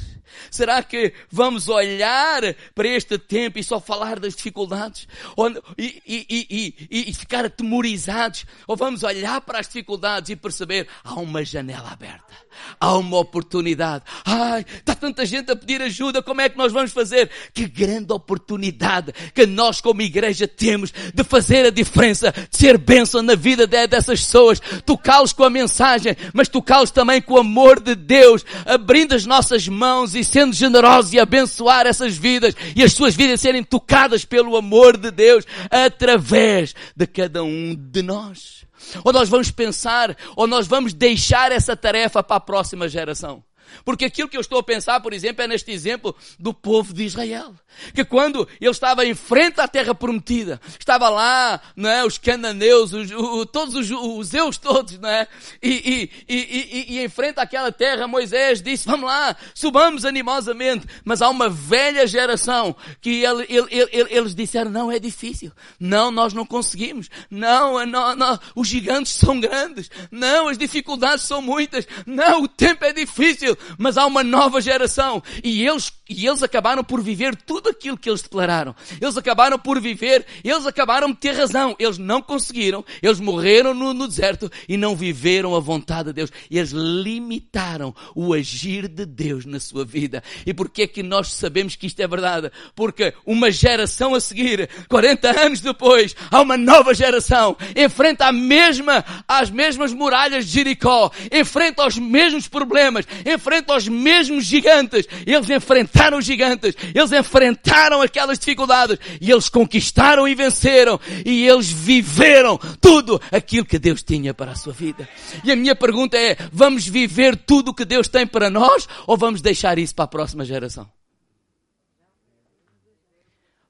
Será 0.50 0.82
que 0.82 1.12
vamos 1.30 1.68
olhar 1.68 2.42
para 2.74 2.88
este 2.88 3.18
tempo 3.18 3.58
e 3.58 3.64
só 3.64 3.80
falar 3.80 4.18
das 4.18 4.34
dificuldades? 4.34 5.08
Ou, 5.36 5.50
e, 5.76 6.02
e, 6.06 6.46
e, 6.90 7.08
e, 7.10 7.14
ficar 7.14 7.44
atemorizados? 7.44 8.46
Ou 8.66 8.76
vamos 8.76 9.02
olhar 9.02 9.40
para 9.40 9.58
as 9.58 9.66
dificuldades 9.66 10.30
e 10.30 10.36
perceber 10.36 10.86
há 11.02 11.14
uma 11.14 11.44
janela 11.44 11.90
aberta, 11.90 12.32
há 12.78 12.96
uma 12.96 13.18
oportunidade. 13.18 14.04
Ai, 14.24 14.64
está 14.68 14.94
tanta 14.94 15.26
gente 15.26 15.50
a 15.50 15.56
pedir 15.56 15.82
ajuda, 15.82 16.22
como 16.22 16.40
é 16.40 16.48
que 16.48 16.58
nós 16.58 16.72
vamos 16.72 16.92
fazer? 16.92 17.30
Que 17.52 17.66
grande 17.66 18.12
oportunidade 18.12 19.12
que 19.34 19.46
nós, 19.46 19.80
como 19.80 20.02
igreja, 20.02 20.46
temos 20.46 20.92
de 20.92 21.24
fazer 21.24 21.66
a 21.66 21.70
diferença, 21.70 22.32
de 22.32 22.56
ser 22.56 22.78
bênção 22.78 23.22
na 23.22 23.34
vida 23.34 23.66
dessas 23.66 24.20
pessoas, 24.20 24.60
tocá-los 24.84 25.32
com 25.32 25.44
a 25.44 25.50
mensagem, 25.50 26.16
mas 26.32 26.48
tocá-los 26.48 26.90
também 26.90 27.20
com 27.20 27.34
o 27.34 27.38
amor 27.38 27.80
de 27.80 27.94
Deus, 27.94 28.39
abrindo 28.64 29.14
as 29.14 29.26
nossas 29.26 29.66
mãos 29.68 30.14
e 30.14 30.24
sendo 30.24 30.52
generosos 30.54 31.12
e 31.12 31.20
abençoar 31.20 31.86
essas 31.86 32.16
vidas 32.16 32.54
e 32.74 32.82
as 32.82 32.92
suas 32.92 33.14
vidas 33.14 33.40
serem 33.40 33.62
tocadas 33.62 34.24
pelo 34.24 34.56
amor 34.56 34.96
de 34.96 35.10
Deus 35.10 35.44
através 35.70 36.74
de 36.96 37.06
cada 37.06 37.42
um 37.42 37.74
de 37.74 38.02
nós. 38.02 38.64
Ou 39.04 39.12
nós 39.12 39.28
vamos 39.28 39.50
pensar, 39.50 40.16
ou 40.34 40.46
nós 40.46 40.66
vamos 40.66 40.92
deixar 40.92 41.52
essa 41.52 41.76
tarefa 41.76 42.22
para 42.22 42.36
a 42.36 42.40
próxima 42.40 42.88
geração. 42.88 43.42
Porque 43.84 44.04
aquilo 44.04 44.28
que 44.28 44.36
eu 44.36 44.40
estou 44.40 44.58
a 44.58 44.62
pensar, 44.62 45.00
por 45.00 45.12
exemplo, 45.12 45.42
é 45.42 45.48
neste 45.48 45.70
exemplo 45.70 46.14
do 46.38 46.52
povo 46.52 46.92
de 46.92 47.04
Israel. 47.04 47.54
Que 47.94 48.04
quando 48.04 48.48
ele 48.60 48.70
estava 48.70 49.04
em 49.06 49.14
frente 49.14 49.60
à 49.60 49.68
terra 49.68 49.94
prometida, 49.94 50.60
estava 50.78 51.08
lá, 51.08 51.60
não 51.76 51.88
é, 51.88 52.04
os 52.04 52.18
cananeus, 52.18 52.92
os, 52.92 53.10
o, 53.10 53.46
todos 53.46 53.74
os, 53.74 53.90
os 53.90 54.34
eus 54.34 54.56
todos, 54.58 54.98
não 54.98 55.08
é? 55.08 55.26
E, 55.62 56.10
e, 56.28 56.34
e, 56.34 56.94
e, 56.94 57.04
em 57.04 57.08
frente 57.08 57.38
àquela 57.38 57.72
terra, 57.72 58.06
Moisés 58.06 58.60
disse, 58.60 58.86
vamos 58.86 59.06
lá, 59.06 59.36
subamos 59.54 60.04
animosamente. 60.04 60.86
Mas 61.04 61.22
há 61.22 61.28
uma 61.28 61.48
velha 61.48 62.06
geração 62.06 62.74
que 63.00 63.24
ele, 63.24 63.46
ele, 63.48 63.68
ele, 63.70 64.08
eles 64.10 64.34
disseram, 64.34 64.70
não, 64.70 64.90
é 64.90 64.98
difícil. 64.98 65.52
Não, 65.78 66.10
nós 66.10 66.32
não 66.32 66.44
conseguimos. 66.44 67.08
Não, 67.30 67.84
não, 67.86 68.14
não, 68.16 68.38
os 68.54 68.68
gigantes 68.68 69.12
são 69.12 69.40
grandes. 69.40 69.90
Não, 70.10 70.48
as 70.48 70.58
dificuldades 70.58 71.24
são 71.24 71.40
muitas. 71.40 71.86
Não, 72.06 72.42
o 72.42 72.48
tempo 72.48 72.84
é 72.84 72.92
difícil. 72.92 73.56
Mas 73.78 73.96
há 73.96 74.06
uma 74.06 74.22
nova 74.22 74.60
geração. 74.60 75.22
E 75.42 75.66
eles, 75.66 75.90
e 76.10 76.26
eles 76.26 76.42
acabaram 76.42 76.82
por 76.82 77.00
viver 77.00 77.36
tudo 77.36 77.68
aquilo 77.68 77.96
que 77.96 78.10
eles 78.10 78.20
declararam. 78.20 78.74
Eles 79.00 79.16
acabaram 79.16 79.56
por 79.56 79.80
viver, 79.80 80.26
eles 80.42 80.66
acabaram 80.66 81.12
de 81.12 81.16
ter 81.16 81.36
razão. 81.36 81.76
Eles 81.78 81.98
não 81.98 82.20
conseguiram. 82.20 82.84
Eles 83.00 83.20
morreram 83.20 83.72
no, 83.72 83.94
no 83.94 84.08
deserto 84.08 84.50
e 84.68 84.76
não 84.76 84.96
viveram 84.96 85.54
a 85.54 85.60
vontade 85.60 86.08
de 86.08 86.14
Deus. 86.14 86.32
Eles 86.50 86.72
limitaram 86.72 87.94
o 88.12 88.34
agir 88.34 88.88
de 88.88 89.06
Deus 89.06 89.44
na 89.44 89.60
sua 89.60 89.84
vida. 89.84 90.20
E 90.44 90.52
porquê 90.52 90.82
é 90.82 90.86
que 90.88 91.02
nós 91.02 91.28
sabemos 91.28 91.76
que 91.76 91.86
isto 91.86 92.00
é 92.00 92.08
verdade? 92.08 92.50
Porque 92.74 93.14
uma 93.24 93.50
geração 93.52 94.12
a 94.12 94.20
seguir, 94.20 94.68
40 94.88 95.40
anos 95.40 95.60
depois, 95.60 96.16
há 96.28 96.40
uma 96.40 96.56
nova 96.56 96.92
geração, 96.92 97.56
enfrenta 97.76 98.26
a 98.26 98.32
mesma, 98.32 99.04
as 99.28 99.48
mesmas 99.48 99.92
muralhas 99.92 100.44
de 100.46 100.52
Jericó, 100.52 101.12
enfrenta 101.30 101.86
os 101.86 101.96
mesmos 101.96 102.48
problemas, 102.48 103.06
enfrenta 103.24 103.76
os 103.76 103.86
mesmos 103.86 104.44
gigantes. 104.44 105.06
Eles 105.24 105.48
enfrentaram 105.48 105.99
os 106.18 106.24
gigantes, 106.24 106.74
eles 106.94 107.12
enfrentaram 107.12 108.00
aquelas 108.00 108.38
dificuldades 108.38 108.98
e 109.20 109.30
eles 109.30 109.48
conquistaram 109.48 110.26
e 110.26 110.34
venceram 110.34 110.98
e 111.24 111.46
eles 111.46 111.70
viveram 111.70 112.58
tudo 112.80 113.20
aquilo 113.30 113.66
que 113.66 113.78
Deus 113.78 114.02
tinha 114.02 114.32
para 114.32 114.52
a 114.52 114.56
sua 114.56 114.72
vida. 114.72 115.08
E 115.44 115.52
a 115.52 115.56
minha 115.56 115.76
pergunta 115.76 116.16
é, 116.16 116.36
vamos 116.52 116.86
viver 116.86 117.36
tudo 117.36 117.70
o 117.70 117.74
que 117.74 117.84
Deus 117.84 118.08
tem 118.08 118.26
para 118.26 118.48
nós 118.48 118.88
ou 119.06 119.16
vamos 119.16 119.42
deixar 119.42 119.78
isso 119.78 119.94
para 119.94 120.06
a 120.06 120.08
próxima 120.08 120.44
geração? 120.44 120.90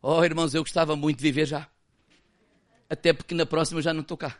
Oh, 0.02 0.24
irmãos, 0.24 0.54
eu 0.54 0.62
gostava 0.62 0.96
muito 0.96 1.18
de 1.18 1.22
viver 1.22 1.46
já. 1.46 1.68
Até 2.88 3.12
porque 3.12 3.34
na 3.34 3.44
próxima 3.44 3.82
já 3.82 3.92
não 3.92 4.00
estou 4.00 4.16
cá. 4.16 4.36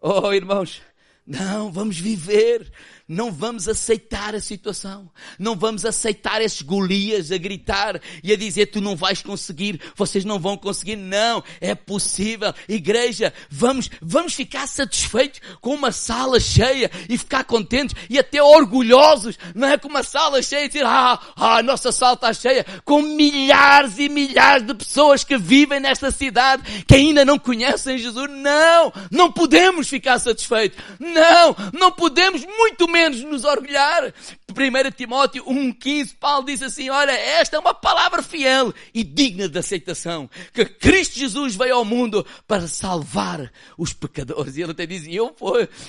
Oh, 0.00 0.32
irmãos, 0.32 0.82
não, 1.24 1.70
vamos 1.70 1.98
viver 1.98 2.72
não 3.12 3.30
vamos 3.30 3.68
aceitar 3.68 4.34
a 4.34 4.40
situação. 4.40 5.10
Não 5.38 5.54
vamos 5.54 5.84
aceitar 5.84 6.40
esses 6.40 6.62
Golias 6.62 7.30
a 7.30 7.36
gritar 7.36 8.00
e 8.24 8.32
a 8.32 8.36
dizer 8.36 8.66
tu 8.66 8.80
não 8.80 8.96
vais 8.96 9.20
conseguir, 9.22 9.78
vocês 9.94 10.24
não 10.24 10.38
vão 10.38 10.56
conseguir. 10.56 10.96
Não, 10.96 11.44
é 11.60 11.74
possível. 11.74 12.54
Igreja, 12.66 13.32
vamos, 13.50 13.90
vamos 14.00 14.32
ficar 14.32 14.66
satisfeitos 14.66 15.40
com 15.60 15.74
uma 15.74 15.92
sala 15.92 16.40
cheia 16.40 16.90
e 17.06 17.18
ficar 17.18 17.44
contentes 17.44 17.94
e 18.08 18.18
até 18.18 18.42
orgulhosos, 18.42 19.38
não 19.54 19.68
é? 19.68 19.76
Com 19.76 19.88
uma 19.88 20.02
sala 20.02 20.42
cheia 20.42 20.64
e 20.64 20.68
dizer, 20.68 20.86
ah, 20.86 21.20
ah, 21.36 21.58
a 21.58 21.62
nossa 21.62 21.92
sala 21.92 22.14
está 22.14 22.32
cheia 22.32 22.64
com 22.82 23.02
milhares 23.02 23.98
e 23.98 24.08
milhares 24.08 24.66
de 24.66 24.72
pessoas 24.72 25.22
que 25.22 25.36
vivem 25.36 25.80
nesta 25.80 26.10
cidade 26.10 26.84
que 26.86 26.94
ainda 26.94 27.26
não 27.26 27.38
conhecem 27.38 27.98
Jesus. 27.98 28.30
Não, 28.30 28.90
não 29.10 29.30
podemos 29.30 29.86
ficar 29.86 30.18
satisfeitos. 30.18 30.82
Não, 30.98 31.54
não 31.74 31.92
podemos 31.92 32.42
muito 32.46 32.88
menos 32.88 33.01
menos 33.02 33.22
nos 33.24 33.44
orgulhar. 33.44 34.14
1 34.52 34.90
Timóteo 34.96 35.44
1,15, 35.44 36.16
Paulo 36.18 36.46
diz 36.46 36.62
assim, 36.62 36.90
olha, 36.90 37.12
esta 37.12 37.56
é 37.56 37.58
uma 37.58 37.74
palavra 37.74 38.22
fiel 38.22 38.72
e 38.94 39.02
digna 39.02 39.48
de 39.48 39.58
aceitação, 39.58 40.28
que 40.52 40.64
Cristo 40.64 41.18
Jesus 41.18 41.54
veio 41.54 41.76
ao 41.76 41.84
mundo 41.84 42.24
para 42.46 42.68
salvar 42.68 43.50
os 43.76 43.92
pecadores. 43.92 44.56
E 44.56 44.62
ele 44.62 44.72
até 44.72 44.86
diz, 44.86 45.04
eu, 45.08 45.34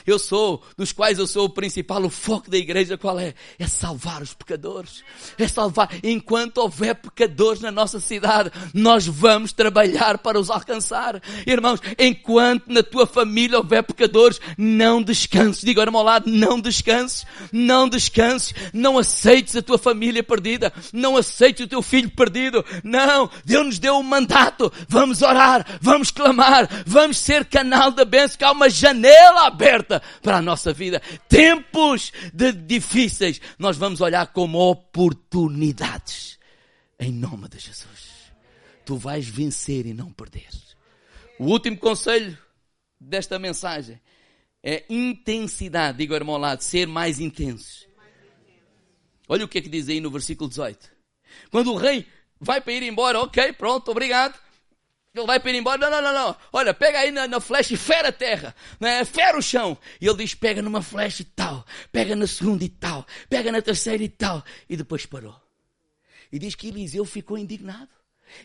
eu 0.06 0.18
sou, 0.18 0.64
dos 0.78 0.92
quais 0.92 1.20
eu 1.20 1.28
sou 1.28 1.46
o 1.46 1.50
principal, 1.50 2.04
o 2.04 2.10
foco 2.10 2.50
da 2.50 2.58
igreja 2.58 2.98
qual 2.98 3.20
é? 3.20 3.34
É 3.60 3.68
salvar 3.68 4.22
os 4.22 4.34
pecadores. 4.34 5.04
É 5.38 5.48
salvar. 5.48 5.90
Enquanto 6.04 6.58
houver 6.60 6.96
pecadores 6.96 7.62
na 7.62 7.72
nossa 7.72 8.00
cidade, 8.00 8.52
nós 8.74 9.06
vamos 9.06 9.52
trabalhar 9.52 10.18
para 10.18 10.40
os 10.40 10.50
alcançar. 10.50 11.22
Irmãos, 11.46 11.80
enquanto 12.00 12.68
na 12.68 12.84
tua 12.84 13.06
família 13.06 13.58
houver 13.58 13.84
pecadores, 13.84 14.40
não 14.58 15.02
descanses. 15.02 15.64
Diga 15.64 15.84
ao 15.84 16.04
lado, 16.04 16.30
não 16.30 16.60
descanses. 16.60 17.26
Não 17.52 17.90
descanses 17.90 18.53
não 18.74 18.98
aceites 18.98 19.56
a 19.56 19.62
tua 19.62 19.78
família 19.78 20.24
perdida, 20.24 20.72
não 20.92 21.18
aceites 21.18 21.66
o 21.66 21.70
teu 21.70 21.82
filho 21.82 22.10
perdido. 22.10 22.64
Não, 22.84 23.30
Deus 23.46 23.66
nos 23.66 23.80
deu 23.80 23.96
um 23.96 24.04
mandato. 24.04 24.72
Vamos 24.88 25.22
orar, 25.22 25.80
vamos 25.82 26.12
clamar, 26.12 26.68
vamos 26.86 27.18
ser 27.18 27.46
canal 27.46 27.92
da 27.92 28.06
bênção, 28.06 28.38
que 28.38 28.44
há 28.44 28.52
uma 28.52 28.70
janela 28.70 29.48
aberta 29.48 30.02
para 30.22 30.38
a 30.38 30.42
nossa 30.42 30.74
vida. 30.74 31.02
Tempos 31.28 32.12
de 32.34 32.52
difíceis, 32.52 33.40
nós 33.58 33.78
vamos 33.78 34.02
olhar 34.02 34.28
como 34.28 34.60
oportunidades. 34.60 36.38
Em 37.00 37.12
nome 37.12 37.50
de 37.50 37.60
Jesus. 37.60 38.14
Tu 38.86 38.98
vais 38.98 39.28
vencer 39.28 39.86
e 39.86 39.94
não 39.94 40.12
perder. 40.12 40.50
O 41.40 41.46
último 41.46 41.78
conselho 41.78 42.38
desta 43.00 43.40
mensagem 43.40 44.00
é 44.64 44.86
intensidade. 44.90 45.98
Digo, 45.98 46.14
irmão, 46.14 46.38
lá, 46.38 46.56
de 46.56 46.64
ser 46.64 46.88
mais 46.88 47.20
intensos. 47.20 47.88
Olha 49.28 49.46
o 49.46 49.48
que 49.48 49.58
é 49.58 49.62
que 49.62 49.70
diz 49.70 49.88
aí 49.90 50.00
no 50.00 50.12
versículo 50.12 50.50
18. 50.50 50.92
Quando 51.50 51.72
o 51.72 51.78
rei 51.78 52.06
vai 52.40 52.60
para 52.62 52.74
ir 52.74 52.84
embora, 52.84 53.20
ok, 53.20 53.54
pronto, 53.54 53.92
obrigado. 53.92 54.38
Ele 55.16 55.28
vai 55.28 55.40
para 55.40 55.52
ir 55.52 55.58
embora, 55.58 55.78
não, 55.78 55.90
não, 55.90 56.02
não, 56.02 56.14
não. 56.14 56.36
Olha, 56.52 56.74
pega 56.74 57.00
aí 57.00 57.12
na, 57.12 57.28
na 57.28 57.40
flecha 57.40 57.76
e 57.76 57.78
fera 57.78 58.10
a 58.10 58.12
terra, 58.12 58.56
né? 58.80 59.06
fera 59.06 59.38
o 59.38 59.42
chão. 59.42 59.78
E 60.02 60.08
ele 60.08 60.18
diz, 60.18 60.34
pega 60.34 60.62
numa 60.62 60.82
flecha 60.82 61.22
e 61.22 61.26
tal, 61.26 61.66
pega 61.92 62.16
na 62.16 62.26
segunda 62.26 62.64
e 62.64 62.70
tal, 62.70 63.06
pega 63.30 63.52
na 63.52 63.62
terceira 63.62 64.04
e 64.04 64.10
tal. 64.10 64.44
E 64.68 64.76
depois 64.76 65.06
parou. 65.06 65.40
E 66.32 66.40
diz 66.40 66.56
que 66.56 66.68
Eliseu 66.68 67.06
ficou 67.06 67.38
indignado. 67.38 67.90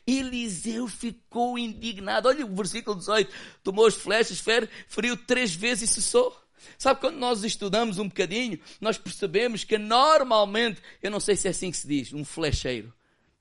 Eliseu 0.06 0.86
ficou 0.86 1.58
indignado. 1.58 2.28
Olha 2.28 2.44
o 2.44 2.54
versículo 2.54 2.98
18. 2.98 3.32
Tomou 3.62 3.86
as 3.86 3.94
flechas, 3.94 4.42
feriu 4.86 5.16
três 5.16 5.54
vezes 5.54 5.90
e 5.90 5.94
cessou. 5.94 6.38
Sabe 6.77 7.01
quando 7.01 7.16
nós 7.16 7.44
estudamos 7.44 7.99
um 7.99 8.09
bocadinho, 8.09 8.59
nós 8.81 8.99
percebemos 8.99 9.64
que 9.64 9.79
normalmente, 9.79 10.83
eu 11.03 11.11
não 11.11 11.21
sei 11.21 11.37
se 11.37 11.49
é 11.49 11.51
assim 11.51 11.71
que 11.71 11.77
se 11.77 11.87
diz, 11.87 12.12
um 12.12 12.25
flecheiro. 12.25 12.92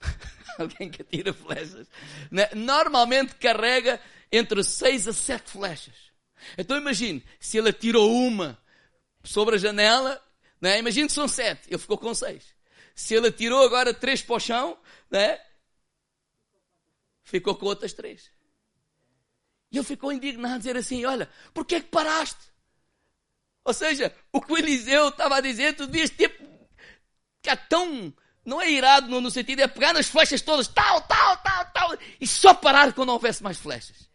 Alguém 0.58 0.90
que 0.90 1.02
atira 1.02 1.34
flechas. 1.34 1.88
Né? 2.32 2.50
Normalmente 2.56 3.36
carrega 3.36 4.00
entre 4.32 4.64
seis 4.64 5.08
a 5.08 5.14
sete 5.14 5.52
flechas. 5.52 5.96
Então 6.58 6.78
imagine, 6.78 7.24
se 7.40 7.58
ele 7.58 7.70
atirou 7.70 8.12
uma 8.12 8.58
sobre 9.24 9.56
a 9.56 9.58
janela, 9.58 10.22
né? 10.60 10.80
imagine 10.80 11.08
que 11.08 11.14
são 11.14 11.28
sete, 11.28 11.68
ele 11.68 11.78
ficou 11.78 11.98
com 11.98 12.14
seis. 12.14 12.44
Se 12.96 13.14
ele 13.14 13.28
atirou 13.28 13.64
agora 13.64 13.94
três 13.94 14.22
para 14.22 14.36
o 14.36 14.40
chão, 14.40 14.78
né? 15.10 15.40
ficou 17.28 17.56
com 17.56 17.66
outras 17.66 17.94
três. 17.94 18.32
E 19.72 19.78
ele 19.78 19.86
ficou 19.86 20.12
indignado, 20.12 20.60
dizer 20.60 20.78
assim: 20.78 21.06
Olha, 21.06 21.30
por 21.54 21.66
que 21.66 21.76
é 21.76 21.82
que 21.82 21.90
paraste? 21.90 22.46
Ou 23.68 23.74
seja, 23.74 24.16
o 24.32 24.40
que 24.40 24.54
o 24.54 24.58
Eliseu 24.58 25.10
estava 25.10 25.36
a 25.36 25.42
dizer, 25.42 25.76
tu 25.76 25.88
devias 25.88 26.10
ter 26.10 26.30
ficar 27.36 27.58
tão, 27.68 28.14
não 28.46 28.62
é 28.62 28.72
irado 28.72 29.10
no, 29.10 29.20
no 29.20 29.30
sentido, 29.30 29.60
é 29.60 29.68
pegar 29.68 29.92
nas 29.92 30.08
flechas 30.08 30.40
todas, 30.42 30.70
tal, 30.70 31.02
tal, 31.02 31.38
tal, 31.40 31.66
tal, 31.74 31.98
e 32.20 32.26
só 32.26 32.54
parar 32.54 32.94
quando 32.94 33.08
não 33.08 33.16
houvesse 33.16 33.44
mais 33.44 33.58
flechas. 33.58 34.10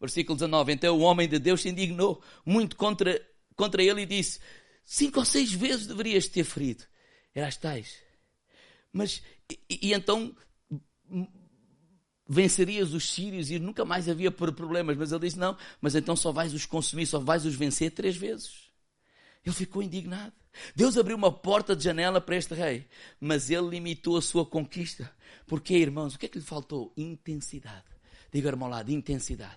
Versículo 0.00 0.36
19. 0.36 0.72
Então 0.72 0.96
o 0.96 1.02
homem 1.02 1.28
de 1.28 1.38
Deus 1.38 1.60
se 1.60 1.68
indignou 1.68 2.24
muito 2.46 2.76
contra, 2.76 3.20
contra 3.54 3.82
ele 3.82 4.00
e 4.02 4.06
disse: 4.06 4.40
Cinco 4.82 5.18
ou 5.18 5.24
seis 5.26 5.52
vezes 5.52 5.86
deverias 5.86 6.28
ter 6.28 6.44
ferido. 6.44 6.82
Eras 7.34 7.58
tais. 7.58 8.02
Mas, 8.90 9.22
e, 9.68 9.88
e 9.88 9.92
então 9.92 10.34
vencerias 12.28 12.92
os 12.92 13.10
sírios 13.12 13.50
e 13.50 13.58
nunca 13.58 13.84
mais 13.84 14.08
havia 14.08 14.30
problemas. 14.30 14.96
Mas 14.96 15.10
ele 15.10 15.26
disse: 15.26 15.38
Não, 15.38 15.56
mas 15.80 15.94
então 15.94 16.14
só 16.14 16.30
vais 16.30 16.52
os 16.52 16.66
consumir, 16.66 17.06
só 17.06 17.18
vais 17.18 17.46
os 17.46 17.54
vencer 17.54 17.92
três 17.92 18.16
vezes. 18.16 18.68
Ele 19.44 19.54
ficou 19.54 19.82
indignado. 19.82 20.32
Deus 20.74 20.96
abriu 20.98 21.16
uma 21.16 21.32
porta 21.32 21.74
de 21.74 21.84
janela 21.84 22.20
para 22.20 22.36
este 22.36 22.52
rei, 22.52 22.86
mas 23.20 23.48
ele 23.48 23.68
limitou 23.68 24.16
a 24.16 24.22
sua 24.22 24.44
conquista. 24.44 25.10
Porque, 25.46 25.74
irmãos, 25.74 26.14
o 26.14 26.18
que 26.18 26.26
é 26.26 26.28
que 26.28 26.38
lhe 26.38 26.44
faltou? 26.44 26.92
Intensidade. 26.96 27.84
Diga, 28.32 28.48
irmão, 28.48 28.68
lá, 28.68 28.82
de 28.82 28.92
intensidade. 28.92 29.56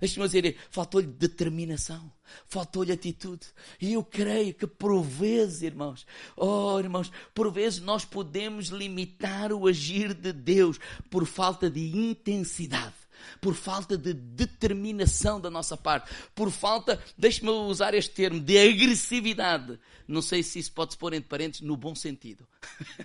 Deixa-me 0.00 0.26
dizer, 0.26 0.56
faltou-lhe 0.70 1.06
determinação, 1.06 2.12
faltou-lhe 2.46 2.92
atitude. 2.92 3.46
E 3.80 3.92
eu 3.92 4.04
creio 4.04 4.54
que 4.54 4.66
por 4.66 5.02
vezes, 5.02 5.62
irmãos, 5.62 6.06
oh 6.36 6.78
irmãos, 6.78 7.10
por 7.34 7.50
vezes 7.52 7.80
nós 7.80 8.04
podemos 8.04 8.68
limitar 8.68 9.52
o 9.52 9.66
agir 9.66 10.14
de 10.14 10.32
Deus 10.32 10.78
por 11.10 11.26
falta 11.26 11.70
de 11.70 11.96
intensidade 11.96 13.01
por 13.40 13.54
falta 13.54 13.96
de 13.96 14.12
determinação 14.12 15.40
da 15.40 15.50
nossa 15.50 15.76
parte, 15.76 16.12
por 16.34 16.50
falta, 16.50 17.02
deixe-me 17.16 17.50
usar 17.50 17.94
este 17.94 18.10
termo, 18.10 18.40
de 18.40 18.58
agressividade. 18.58 19.78
Não 20.06 20.20
sei 20.20 20.42
se 20.42 20.58
isso 20.58 20.72
pode 20.72 20.92
se 20.92 20.98
pôr 20.98 21.14
entre 21.14 21.28
parênteses 21.28 21.66
no 21.66 21.76
bom 21.76 21.94
sentido. 21.94 22.46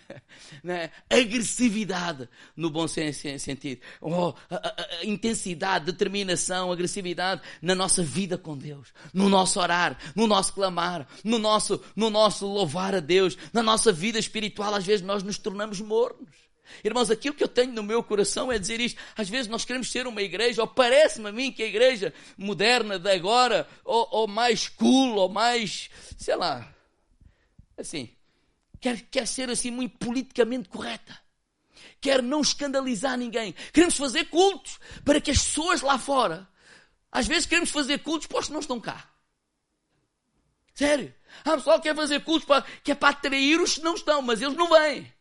né? 0.64 0.92
Agressividade 1.10 2.28
no 2.56 2.70
bom 2.70 2.88
sentido. 2.88 3.82
Oh, 4.02 4.34
a, 4.50 4.56
a, 4.56 4.88
a 5.02 5.06
intensidade, 5.06 5.86
determinação, 5.86 6.72
agressividade 6.72 7.42
na 7.62 7.76
nossa 7.76 8.04
vida 8.04 8.38
com 8.38 8.58
Deus, 8.58 8.94
no 9.14 9.30
nosso 9.30 9.60
orar, 9.60 9.98
no 10.16 10.28
nosso 10.28 10.54
clamar, 10.54 11.08
no 11.24 11.40
nosso, 11.40 11.82
no 11.96 12.10
nosso 12.10 12.46
louvar 12.46 12.96
a 12.96 13.00
Deus, 13.00 13.38
na 13.54 13.64
nossa 13.64 13.92
vida 13.92 14.20
espiritual. 14.20 14.74
Às 14.74 14.86
vezes 14.86 15.06
nós 15.06 15.24
nos 15.24 15.38
tornamos 15.38 15.80
mornos. 15.80 16.47
Irmãos, 16.84 17.10
aquilo 17.10 17.36
que 17.36 17.44
eu 17.44 17.48
tenho 17.48 17.74
no 17.74 17.84
meu 17.84 18.04
coração 18.04 18.52
é 18.52 18.60
dizer 18.60 18.80
isto. 18.80 19.00
Às 19.16 19.30
vezes 19.30 19.48
nós 19.48 19.66
queremos 19.66 19.92
ser 19.92 20.08
uma 20.08 20.22
igreja, 20.22 20.62
ou 20.62 20.68
parece-me 20.68 21.30
a 21.30 21.32
mim 21.32 21.52
que 21.52 21.64
a 21.64 21.68
igreja 21.68 22.14
moderna 22.38 23.00
de 23.00 23.10
agora, 23.10 23.68
ou, 23.84 24.08
ou 24.12 24.28
mais 24.28 24.68
cool, 24.68 25.16
ou 25.16 25.30
mais, 25.30 25.90
sei 26.18 26.36
lá, 26.36 26.74
assim, 27.78 28.10
quer, 28.80 29.02
quer 29.10 29.28
ser 29.28 29.50
assim 29.50 29.72
muito 29.72 29.98
politicamente 29.98 30.70
correta. 30.70 31.20
Quer 32.00 32.22
não 32.22 32.42
escandalizar 32.42 33.18
ninguém. 33.18 33.54
Queremos 33.74 33.98
fazer 33.98 34.26
cultos 34.26 34.80
para 35.04 35.20
que 35.20 35.32
as 35.32 35.38
pessoas 35.38 35.82
lá 35.82 35.98
fora, 35.98 36.48
às 37.12 37.28
vezes 37.28 37.46
queremos 37.46 37.72
fazer 37.72 38.00
cultos 38.00 38.28
para 38.28 38.40
os 38.40 38.48
que 38.48 38.54
não 38.54 38.60
estão 38.60 38.80
cá. 38.80 39.10
Sério. 40.74 41.14
Há 41.44 41.54
pessoal 41.54 41.78
que 41.78 41.90
quer 41.90 41.96
fazer 41.96 42.24
cultos 42.24 42.46
para, 42.46 42.62
que 42.84 42.92
é 42.92 42.96
para 42.96 43.10
atrair 43.10 43.60
os 43.60 43.76
que 43.76 43.82
não 43.82 43.96
estão, 43.96 44.22
mas 44.22 44.42
eles 44.42 44.56
não 44.56 44.70
vêm. 44.70 45.12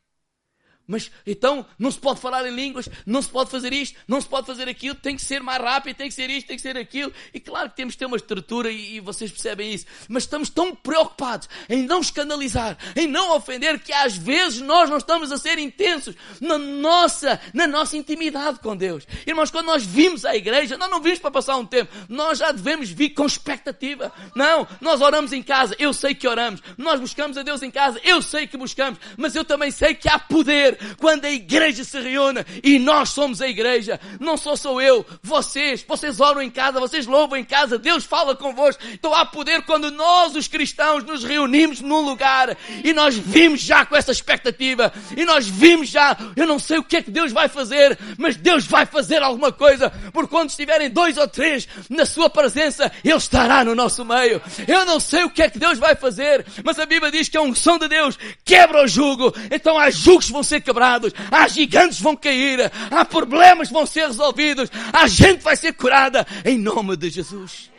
Mas 0.86 1.10
então 1.26 1.66
não 1.78 1.90
se 1.90 1.98
pode 1.98 2.20
falar 2.20 2.46
em 2.46 2.54
línguas, 2.54 2.88
não 3.04 3.20
se 3.20 3.28
pode 3.28 3.50
fazer 3.50 3.72
isto, 3.72 3.98
não 4.06 4.20
se 4.20 4.28
pode 4.28 4.46
fazer 4.46 4.68
aquilo, 4.68 4.94
tem 4.94 5.16
que 5.16 5.22
ser 5.22 5.42
mais 5.42 5.60
rápido, 5.60 5.96
tem 5.96 6.08
que 6.08 6.14
ser 6.14 6.30
isto, 6.30 6.46
tem 6.46 6.56
que 6.56 6.62
ser 6.62 6.76
aquilo. 6.76 7.12
E 7.34 7.40
claro 7.40 7.70
que 7.70 7.76
temos 7.76 7.94
que 7.94 7.98
ter 7.98 8.06
uma 8.06 8.16
estrutura 8.16 8.70
e, 8.70 8.96
e 8.96 9.00
vocês 9.00 9.30
percebem 9.30 9.72
isso. 9.72 9.86
Mas 10.08 10.22
estamos 10.22 10.48
tão 10.48 10.74
preocupados 10.74 11.48
em 11.68 11.82
não 11.82 12.00
escandalizar, 12.00 12.76
em 12.94 13.06
não 13.06 13.34
ofender, 13.34 13.80
que 13.80 13.92
às 13.92 14.16
vezes 14.16 14.60
nós 14.60 14.88
não 14.88 14.98
estamos 14.98 15.32
a 15.32 15.38
ser 15.38 15.58
intensos 15.58 16.14
na 16.40 16.56
nossa, 16.56 17.40
na 17.52 17.66
nossa 17.66 17.96
intimidade 17.96 18.60
com 18.60 18.76
Deus. 18.76 19.06
Irmãos, 19.26 19.50
quando 19.50 19.66
nós 19.66 19.84
vimos 19.84 20.24
a 20.24 20.36
igreja, 20.36 20.76
nós 20.76 20.90
não 20.90 21.00
vimos 21.00 21.18
para 21.18 21.30
passar 21.30 21.56
um 21.56 21.66
tempo, 21.66 21.92
nós 22.08 22.38
já 22.38 22.52
devemos 22.52 22.90
vir 22.90 23.10
com 23.10 23.26
expectativa. 23.26 24.12
Não, 24.34 24.66
nós 24.80 25.00
oramos 25.00 25.32
em 25.32 25.42
casa, 25.42 25.74
eu 25.78 25.92
sei 25.92 26.14
que 26.14 26.28
oramos. 26.28 26.62
Nós 26.78 27.00
buscamos 27.00 27.36
a 27.36 27.42
Deus 27.42 27.62
em 27.62 27.70
casa, 27.70 28.00
eu 28.04 28.22
sei 28.22 28.46
que 28.46 28.56
buscamos. 28.56 28.98
Mas 29.16 29.34
eu 29.34 29.44
também 29.44 29.70
sei 29.70 29.94
que 29.94 30.08
há 30.08 30.18
poder 30.18 30.75
quando 30.98 31.24
a 31.24 31.30
igreja 31.30 31.84
se 31.84 32.00
reúne 32.00 32.44
e 32.62 32.78
nós 32.78 33.10
somos 33.10 33.40
a 33.40 33.48
igreja. 33.48 34.00
Não 34.20 34.36
sou 34.36 34.56
só 34.56 34.80
eu, 34.80 35.04
vocês, 35.22 35.84
vocês 35.86 36.20
oram 36.20 36.42
em 36.42 36.50
casa, 36.50 36.80
vocês 36.80 37.06
louvam 37.06 37.38
em 37.38 37.44
casa, 37.44 37.78
Deus 37.78 38.04
fala 38.04 38.34
convosco. 38.34 38.82
Então 38.92 39.14
há 39.14 39.24
poder 39.24 39.62
quando 39.62 39.90
nós, 39.90 40.34
os 40.34 40.48
cristãos, 40.48 41.04
nos 41.04 41.24
reunimos 41.24 41.80
num 41.80 42.00
lugar 42.00 42.56
e 42.84 42.92
nós 42.92 43.16
vimos 43.16 43.60
já 43.60 43.84
com 43.84 43.96
essa 43.96 44.12
expectativa 44.12 44.92
e 45.16 45.24
nós 45.24 45.46
vimos 45.46 45.88
já, 45.88 46.16
eu 46.34 46.46
não 46.46 46.58
sei 46.58 46.78
o 46.78 46.84
que 46.84 46.96
é 46.96 47.02
que 47.02 47.10
Deus 47.10 47.32
vai 47.32 47.48
fazer, 47.48 47.98
mas 48.18 48.36
Deus 48.36 48.64
vai 48.64 48.86
fazer 48.86 49.22
alguma 49.22 49.52
coisa, 49.52 49.90
porque 50.12 50.30
quando 50.30 50.50
estiverem 50.50 50.90
dois 50.90 51.16
ou 51.16 51.28
três 51.28 51.68
na 51.88 52.04
sua 52.04 52.28
presença, 52.28 52.90
Ele 53.04 53.16
estará 53.16 53.64
no 53.64 53.74
nosso 53.74 54.04
meio. 54.04 54.40
Eu 54.66 54.84
não 54.84 55.00
sei 55.00 55.24
o 55.24 55.30
que 55.30 55.42
é 55.42 55.50
que 55.50 55.58
Deus 55.58 55.78
vai 55.78 55.94
fazer, 55.94 56.44
mas 56.64 56.78
a 56.78 56.86
Bíblia 56.86 57.10
diz 57.10 57.28
que 57.28 57.36
a 57.36 57.42
unção 57.42 57.78
de 57.78 57.88
Deus 57.88 58.18
quebra 58.44 58.84
o 58.84 58.88
jugo, 58.88 59.34
então 59.50 59.78
há 59.78 59.90
jugos 59.90 60.26
que 60.26 60.32
vão 60.32 60.42
ser 60.42 60.60
quebrados, 60.66 61.12
há 61.30 61.46
gigantes 61.48 62.00
vão 62.00 62.16
cair, 62.16 62.70
há 62.90 63.04
problemas 63.04 63.70
vão 63.70 63.86
ser 63.86 64.08
resolvidos, 64.08 64.70
a 64.92 65.06
gente 65.06 65.42
vai 65.42 65.56
ser 65.56 65.72
curada 65.72 66.26
em 66.44 66.58
nome 66.58 66.96
de 66.96 67.08
Jesus. 67.08 67.75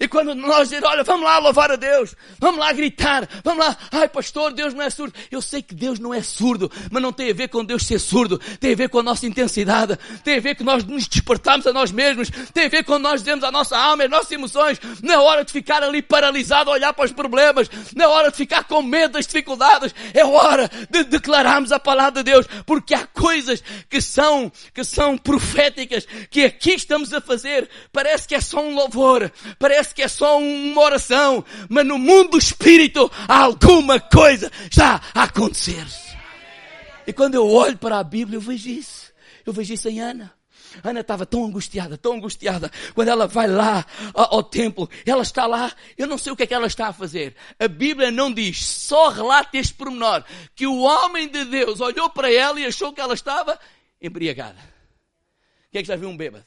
E 0.00 0.08
quando 0.08 0.34
nós 0.34 0.68
dizemos, 0.68 0.88
olha, 0.88 1.04
vamos 1.04 1.24
lá 1.24 1.38
louvar 1.38 1.70
a 1.70 1.76
Deus, 1.76 2.14
vamos 2.38 2.60
lá 2.60 2.72
gritar, 2.72 3.28
vamos 3.44 3.64
lá, 3.64 3.76
ai 3.92 4.08
pastor, 4.08 4.52
Deus 4.52 4.74
não 4.74 4.82
é 4.82 4.90
surdo. 4.90 5.14
Eu 5.30 5.40
sei 5.40 5.62
que 5.62 5.74
Deus 5.74 5.98
não 5.98 6.12
é 6.12 6.22
surdo, 6.22 6.70
mas 6.90 7.02
não 7.02 7.12
tem 7.12 7.30
a 7.30 7.34
ver 7.34 7.48
com 7.48 7.64
Deus 7.64 7.86
ser 7.86 7.98
surdo, 7.98 8.38
tem 8.60 8.72
a 8.72 8.76
ver 8.76 8.88
com 8.88 8.98
a 8.98 9.02
nossa 9.02 9.26
intensidade, 9.26 9.98
tem 10.22 10.38
a 10.38 10.40
ver 10.40 10.56
com 10.56 10.64
nós 10.64 10.84
nos 10.84 11.06
despertarmos 11.06 11.66
a 11.66 11.72
nós 11.72 11.90
mesmos, 11.90 12.30
tem 12.52 12.66
a 12.66 12.68
ver 12.68 12.84
com 12.84 12.98
nós 12.98 13.20
dizemos 13.20 13.44
a 13.44 13.50
nossa 13.50 13.76
alma, 13.76 14.04
as 14.04 14.10
nossas 14.10 14.32
emoções, 14.32 14.78
é 15.02 15.18
hora 15.18 15.44
de 15.44 15.52
ficar 15.52 15.82
ali 15.82 16.02
paralisado 16.02 16.70
olhar 16.70 16.92
para 16.92 17.04
os 17.04 17.12
problemas, 17.12 17.68
é 17.96 18.06
hora 18.06 18.30
de 18.30 18.36
ficar 18.36 18.64
com 18.64 18.82
medo 18.82 19.12
das 19.12 19.26
dificuldades, 19.26 19.94
é 20.12 20.24
hora 20.24 20.70
de 20.90 21.04
declararmos 21.04 21.72
a 21.72 21.78
palavra 21.78 22.22
de 22.22 22.30
Deus, 22.30 22.46
porque 22.64 22.94
há 22.94 23.06
coisas 23.06 23.62
que 23.88 24.00
são, 24.00 24.50
que 24.74 24.84
são 24.84 25.16
proféticas, 25.16 26.06
que 26.30 26.44
aqui 26.44 26.72
estamos 26.72 27.12
a 27.12 27.20
fazer, 27.20 27.68
parece 27.92 28.28
que 28.28 28.34
é 28.34 28.40
só 28.40 28.60
um 28.60 28.74
louvor, 28.74 29.30
parece 29.58 29.85
parece 29.86 29.94
que 29.94 30.02
é 30.02 30.08
só 30.08 30.38
uma 30.38 30.82
oração, 30.82 31.44
mas 31.68 31.86
no 31.86 31.98
mundo 31.98 32.32
do 32.32 32.38
espírito 32.38 33.10
alguma 33.28 34.00
coisa 34.00 34.50
já 34.70 35.00
a 35.14 35.24
acontecer. 35.24 35.86
E 37.06 37.12
quando 37.12 37.34
eu 37.34 37.48
olho 37.48 37.78
para 37.78 37.98
a 37.98 38.04
Bíblia, 38.04 38.36
eu 38.36 38.40
vejo 38.40 38.68
isso. 38.68 39.12
Eu 39.44 39.52
vejo 39.52 39.72
isso 39.72 39.88
em 39.88 40.00
Ana. 40.00 40.32
Ana 40.82 41.00
estava 41.00 41.24
tão 41.24 41.44
angustiada, 41.44 41.96
tão 41.96 42.14
angustiada. 42.14 42.70
Quando 42.94 43.08
ela 43.08 43.26
vai 43.26 43.46
lá 43.46 43.86
ao, 44.12 44.42
templo, 44.42 44.90
ela 45.06 45.22
está 45.22 45.46
lá, 45.46 45.72
eu 45.96 46.06
não 46.06 46.18
sei 46.18 46.32
o 46.32 46.36
que 46.36 46.42
é 46.42 46.46
que 46.46 46.54
ela 46.54 46.66
está 46.66 46.88
a 46.88 46.92
fazer. 46.92 47.36
A 47.58 47.68
Bíblia 47.68 48.10
não 48.10 48.32
diz, 48.32 48.64
só 48.64 49.08
relata 49.08 49.56
este 49.56 49.72
pormenor, 49.74 50.24
que 50.54 50.66
o 50.66 50.80
homem 50.80 51.28
de 51.28 51.44
Deus 51.44 51.80
olhou 51.80 52.10
para 52.10 52.32
ela 52.32 52.58
e 52.58 52.66
achou 52.66 52.92
que 52.92 53.00
ela 53.00 53.14
estava 53.14 53.58
embriagada. 54.02 54.58
Quem 55.70 55.78
é 55.78 55.82
que 55.82 55.88
já 55.88 55.96
viu 55.96 56.08
um 56.08 56.16
bêbado? 56.16 56.44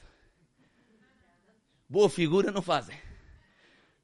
Boa 1.90 2.10
figura 2.10 2.52
não 2.52 2.62
fazem. 2.62 3.09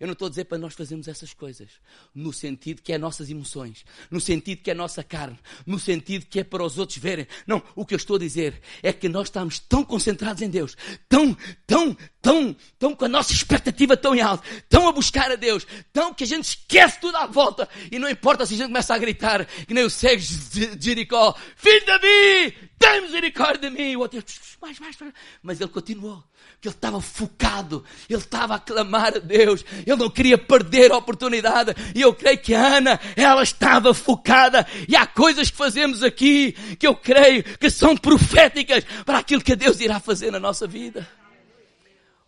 Eu 0.00 0.06
não 0.06 0.14
estou 0.14 0.26
a 0.26 0.30
dizer 0.30 0.46
para 0.46 0.56
nós 0.56 0.72
fazermos 0.72 1.06
essas 1.06 1.34
coisas 1.34 1.68
no 2.14 2.32
sentido 2.32 2.80
que 2.80 2.90
é 2.90 2.96
nossas 2.96 3.28
emoções, 3.28 3.84
no 4.10 4.18
sentido 4.18 4.62
que 4.62 4.70
é 4.70 4.74
nossa 4.74 5.04
carne, 5.04 5.38
no 5.66 5.78
sentido 5.78 6.24
que 6.24 6.40
é 6.40 6.44
para 6.44 6.64
os 6.64 6.78
outros 6.78 6.98
verem. 6.98 7.26
Não, 7.46 7.62
o 7.76 7.84
que 7.84 7.92
eu 7.92 7.98
estou 7.98 8.16
a 8.16 8.18
dizer 8.18 8.62
é 8.82 8.94
que 8.94 9.10
nós 9.10 9.28
estamos 9.28 9.58
tão 9.58 9.84
concentrados 9.84 10.40
em 10.40 10.48
Deus, 10.48 10.74
tão, 11.06 11.36
tão, 11.66 11.94
tão, 12.22 12.56
tão 12.78 12.96
com 12.96 13.04
a 13.04 13.08
nossa 13.08 13.34
expectativa 13.34 13.94
tão 13.94 14.14
em 14.14 14.22
alto, 14.22 14.42
tão 14.70 14.88
a 14.88 14.92
buscar 14.92 15.30
a 15.30 15.36
Deus, 15.36 15.66
tão 15.92 16.14
que 16.14 16.24
a 16.24 16.26
gente 16.26 16.44
esquece 16.44 16.98
tudo 16.98 17.18
à 17.18 17.26
volta 17.26 17.68
e 17.92 17.98
não 17.98 18.08
importa 18.08 18.46
se 18.46 18.54
a 18.54 18.56
gente 18.56 18.68
começa 18.68 18.94
a 18.94 18.98
gritar 18.98 19.44
que 19.44 19.74
nem 19.74 19.84
o 19.84 19.90
cego 19.90 20.22
de 20.22 20.82
Jericó, 20.82 21.36
filho 21.56 21.80
de 21.80 21.86
Davi, 21.86 22.70
tem 22.80 23.02
misericórdia 23.02 23.70
de 23.70 23.76
mim. 23.76 23.96
O 23.96 24.00
outro, 24.00 24.24
mais, 24.60 24.78
mais, 24.80 24.96
mais. 24.98 25.12
Mas 25.42 25.60
ele 25.60 25.68
continuou 25.68 26.24
que 26.60 26.68
ele 26.68 26.74
estava 26.74 27.00
focado, 27.00 27.84
ele 28.08 28.18
estava 28.18 28.54
a 28.54 28.58
clamar 28.58 29.16
a 29.16 29.18
Deus, 29.18 29.64
ele 29.90 30.00
não 30.00 30.10
queria 30.10 30.38
perder 30.38 30.92
a 30.92 30.96
oportunidade. 30.96 31.74
E 31.94 32.00
eu 32.00 32.14
creio 32.14 32.38
que 32.38 32.54
a 32.54 32.76
Ana, 32.76 33.00
ela 33.16 33.42
estava 33.42 33.92
focada. 33.94 34.66
E 34.88 34.96
há 34.96 35.06
coisas 35.06 35.50
que 35.50 35.56
fazemos 35.56 36.02
aqui 36.02 36.52
que 36.78 36.86
eu 36.86 36.94
creio 36.94 37.42
que 37.58 37.70
são 37.70 37.96
proféticas 37.96 38.84
para 39.04 39.18
aquilo 39.18 39.42
que 39.42 39.56
Deus 39.56 39.80
irá 39.80 40.00
fazer 40.00 40.30
na 40.30 40.40
nossa 40.40 40.66
vida. 40.66 41.08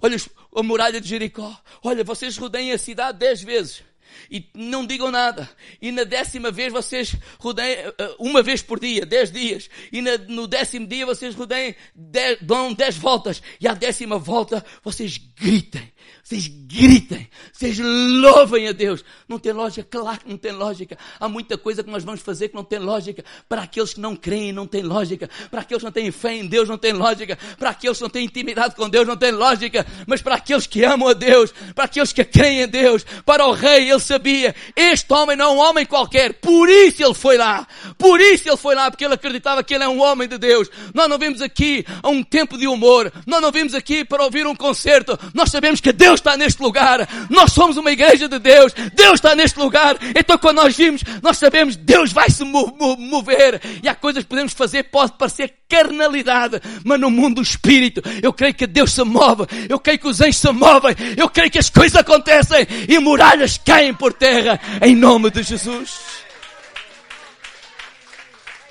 Olha 0.01 0.16
a 0.55 0.62
muralha 0.62 1.01
de 1.01 1.09
Jericó. 1.09 1.57
Olha, 1.83 2.03
vocês 2.03 2.37
rodeiem 2.37 2.72
a 2.72 2.79
cidade 2.79 3.18
dez 3.18 3.42
vezes 3.42 3.83
e 4.31 4.48
não 4.55 4.87
digam 4.87 5.11
nada. 5.11 5.48
E 5.81 5.92
na 5.92 6.05
décima 6.05 6.51
vez 6.51 6.72
vocês 6.72 7.14
rodeiam, 7.38 7.92
eh, 7.98 8.14
uma 8.18 8.42
vez 8.42 8.62
por 8.62 8.81
dia, 8.81 9.05
dez 9.07 9.31
dias. 9.31 9.68
E 9.92 10.01
na, 10.01 10.18
no 10.18 10.46
décimo 10.46 10.87
dia 10.87 11.07
vocês 11.07 11.35
rodeiam, 11.35 11.75
dez, 11.94 12.38
dão 12.40 12.72
dez 12.72 12.96
voltas. 12.96 13.42
E 13.61 13.68
à 13.68 13.75
décima 13.75 14.18
volta 14.18 14.64
vocês 14.83 15.18
gritem. 15.18 15.92
Vocês 16.23 16.47
gritem, 16.47 17.29
vocês 17.53 17.79
louvem 17.79 18.69
a 18.69 18.73
Deus. 18.73 19.05
Não 19.29 19.38
tem 19.38 19.53
lógica? 19.53 19.87
Claro 19.91 20.21
que 20.21 20.29
não 20.29 20.37
tem 20.37 20.53
lógica. 20.53 20.97
Há 21.19 21.29
muita 21.29 21.59
coisa 21.59 21.83
que 21.83 21.91
nós 21.91 22.05
vamos 22.05 22.21
fazer 22.21 22.49
que 22.49 22.55
não 22.55 22.65
tem 22.65 22.79
lógica. 22.79 23.25
Para 23.49 23.62
aqueles 23.62 23.95
que 23.95 24.01
não 24.01 24.15
creem, 24.15 24.53
não 24.53 24.67
tem 24.67 24.83
lógica. 24.83 25.29
Para 25.51 25.61
aqueles 25.61 25.81
que 25.81 25.85
não 25.85 25.93
têm 25.93 26.11
fé 26.11 26.35
em 26.37 26.47
Deus, 26.47 26.69
não 26.69 26.79
tem 26.79 26.93
lógica. 26.93 27.37
Para 27.59 27.71
aqueles 27.71 27.99
que 27.99 28.03
não 28.03 28.11
têm 28.11 28.25
intimidade 28.25 28.75
com 28.75 28.88
Deus, 28.88 29.07
não 29.07 29.17
tem 29.17 29.33
lógica. 29.33 29.87
Mas 30.07 30.23
para 30.23 30.37
aqueles 30.37 30.67
que 30.67 30.85
amam 30.85 31.09
a 31.09 31.12
Deus, 31.12 31.53
para 31.75 31.85
aqueles 31.85 32.12
que 32.12 32.25
creem 32.25 32.62
em 32.62 32.69
Deus, 32.69 33.05
para 33.25 33.47
o 33.47 33.53
rei, 33.53 33.91
ele 33.91 34.01
sabia, 34.01 34.55
este 34.75 35.12
homem 35.12 35.37
não 35.37 35.47
é 35.47 35.49
um 35.51 35.59
homem 35.59 35.85
qualquer. 35.85 36.35
Por 36.35 36.69
isso 36.69 37.03
ele 37.03 37.15
foi 37.15 37.37
lá. 37.37 37.67
Por 37.99 38.21
isso 38.21 38.49
ele 38.49 38.57
foi 38.57 38.75
lá, 38.75 38.91
porque 38.91 39.05
ele 39.05 39.15
acreditava 39.15 39.62
que 39.62 39.75
ele 39.75 39.85
é 39.85 39.88
um 39.88 40.01
homem 40.01 40.29
de 40.29 40.38
Deus. 40.38 40.71
Nós 40.95 41.09
não 41.09 41.19
vimos 41.19 41.43
aqui 41.43 41.85
a 42.03 42.09
um 42.09 42.23
tempo 42.23 42.57
de 42.57 42.67
humor. 42.67 43.12
Nós 43.27 43.43
não 43.43 43.53
vimos 43.53 43.75
aqui 43.75 44.05
para 44.05 44.23
ouvir 44.25 44.47
um 44.47 44.55
concerto. 44.55 45.19
Nós 45.35 45.51
sabemos 45.51 45.81
que 45.81 45.92
Deus 45.93 46.21
está 46.21 46.37
neste 46.37 46.63
lugar. 46.63 47.09
Nós 47.31 47.53
somos 47.53 47.77
uma 47.77 47.91
igreja 47.91 48.29
de 48.29 48.39
Deus. 48.39 48.73
Deus 48.95 49.15
está 49.15 49.35
neste 49.35 49.59
lugar. 49.59 49.97
Então 50.17 50.39
quando 50.39 50.57
nós 50.57 50.77
vimos, 50.77 51.03
nós 51.23 51.39
sabemos 51.39 51.77
Deus 51.77 52.13
vai 52.13 52.31
se 52.31 52.45
mover. 52.45 53.61
E 53.83 53.89
há 53.89 53.95
coisas 53.95 54.23
que 54.25 54.29
podemos 54.29 54.53
fazer, 54.53 54.85
pode 54.85 55.13
parecer 55.13 55.55
carnalidade, 55.69 56.61
mas 56.85 57.01
no 57.01 57.11
mundo 57.11 57.37
do 57.37 57.43
espírito, 57.43 58.03
eu 58.23 58.33
creio 58.33 58.55
que 58.55 58.67
Deus 58.67 58.93
se 58.93 59.03
move. 59.03 59.45
Eu 59.69 59.79
creio 59.79 59.99
que 59.99 60.09
os 60.09 60.21
anjos 60.21 60.37
se 60.37 60.53
movem. 60.53 60.95
Eu 61.17 61.29
creio 61.29 61.51
que 61.51 61.59
as 61.59 61.71
coisas 61.71 61.97
acontecem 61.97 62.67
e 62.89 62.99
muralhas 62.99 63.59
caem 63.59 63.95
por 63.95 64.13
terra 64.13 64.61
em 64.83 64.95
nome 64.95 65.31
de 65.31 65.43
Jesus. 65.43 65.99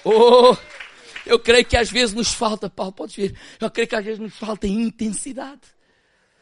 Oh, 0.04 0.56
Eu 1.26 1.40
creio 1.40 1.66
que 1.66 1.78
às 1.78 1.90
vezes 1.90 2.14
nos 2.14 2.34
falta, 2.34 2.70
Paulo, 2.70 2.92
podes 2.92 3.16
ver, 3.16 3.36
eu 3.60 3.70
creio 3.70 3.88
que 3.88 3.96
às 3.96 4.04
vezes 4.04 4.20
nos 4.20 4.36
falta 4.36 4.68
intensidade. 4.68 5.62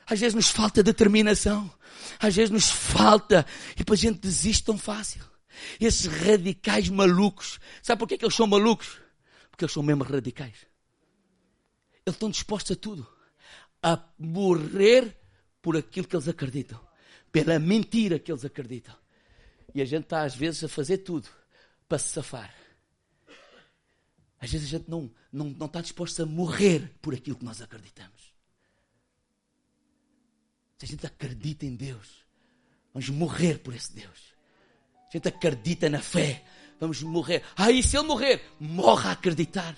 Às 0.09 0.19
vezes 0.19 0.33
nos 0.33 0.49
falta 0.49 0.81
determinação. 0.81 1.71
Às 2.19 2.35
vezes 2.35 2.49
nos 2.49 2.69
falta. 2.69 3.45
E 3.73 3.79
depois 3.79 3.99
a 3.99 4.03
gente 4.03 4.19
desiste 4.19 4.63
tão 4.63 4.77
fácil. 4.77 5.23
Esses 5.79 6.05
radicais 6.05 6.89
malucos. 6.89 7.59
Sabe 7.83 7.99
porquê 7.99 8.17
que 8.17 8.25
eles 8.25 8.35
são 8.35 8.47
malucos? 8.47 8.99
Porque 9.51 9.65
eles 9.65 9.73
são 9.73 9.83
mesmo 9.83 10.03
radicais. 10.03 10.65
Eles 12.05 12.15
estão 12.15 12.29
dispostos 12.29 12.75
a 12.75 12.79
tudo. 12.79 13.07
A 13.83 14.03
morrer 14.17 15.15
por 15.61 15.77
aquilo 15.77 16.07
que 16.07 16.15
eles 16.15 16.27
acreditam. 16.27 16.79
Pela 17.31 17.59
mentira 17.59 18.17
que 18.17 18.31
eles 18.31 18.43
acreditam. 18.43 18.95
E 19.75 19.81
a 19.81 19.85
gente 19.85 20.05
está 20.05 20.23
às 20.23 20.35
vezes 20.35 20.63
a 20.63 20.67
fazer 20.67 20.99
tudo 20.99 21.29
para 21.87 21.99
se 21.99 22.09
safar. 22.09 22.51
Às 24.39 24.51
vezes 24.51 24.67
a 24.67 24.77
gente 24.77 24.89
não, 24.89 25.11
não, 25.31 25.49
não 25.51 25.67
está 25.67 25.81
disposto 25.81 26.23
a 26.23 26.25
morrer 26.25 26.95
por 27.01 27.13
aquilo 27.13 27.37
que 27.37 27.45
nós 27.45 27.61
acreditamos. 27.61 28.28
Se 30.79 30.85
a 30.85 30.87
gente 30.87 31.05
acredita 31.05 31.65
em 31.65 31.75
Deus, 31.75 32.07
vamos 32.93 33.09
morrer 33.09 33.59
por 33.59 33.75
esse 33.75 33.93
Deus. 33.93 34.33
A 35.09 35.11
gente 35.11 35.27
acredita 35.27 35.89
na 35.89 35.99
fé, 35.99 36.41
vamos 36.79 37.03
morrer. 37.03 37.43
Ah, 37.57 37.69
e 37.69 37.83
se 37.83 37.97
ele 37.97 38.07
morrer? 38.07 38.41
Morra 38.57 39.09
a 39.09 39.11
acreditar. 39.11 39.75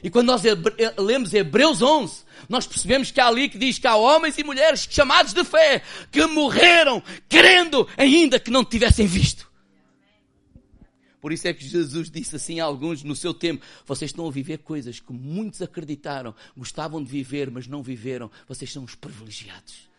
E 0.00 0.08
quando 0.08 0.28
nós 0.28 0.42
lemos 0.96 1.34
Hebreus 1.34 1.82
11, 1.82 2.22
nós 2.48 2.68
percebemos 2.68 3.10
que 3.10 3.20
há 3.20 3.26
ali 3.26 3.48
que 3.48 3.58
diz 3.58 3.80
que 3.80 3.86
há 3.86 3.96
homens 3.96 4.38
e 4.38 4.44
mulheres 4.44 4.86
chamados 4.88 5.34
de 5.34 5.42
fé 5.42 5.82
que 6.12 6.24
morreram 6.24 7.02
crendo 7.28 7.88
ainda 7.96 8.38
que 8.38 8.50
não 8.50 8.64
tivessem 8.64 9.08
visto. 9.08 9.50
Por 11.20 11.32
isso 11.32 11.48
é 11.48 11.54
que 11.54 11.66
Jesus 11.66 12.08
disse 12.10 12.36
assim 12.36 12.60
a 12.60 12.64
alguns 12.64 13.02
no 13.02 13.16
seu 13.16 13.34
tempo: 13.34 13.64
vocês 13.84 14.12
estão 14.12 14.26
a 14.26 14.30
viver 14.30 14.58
coisas 14.58 15.00
que 15.00 15.12
muitos 15.12 15.62
acreditaram, 15.62 16.32
gostavam 16.56 17.02
de 17.02 17.10
viver, 17.10 17.50
mas 17.50 17.66
não 17.66 17.82
viveram. 17.82 18.30
Vocês 18.46 18.70
são 18.72 18.84
os 18.84 18.94
privilegiados. 18.94 19.91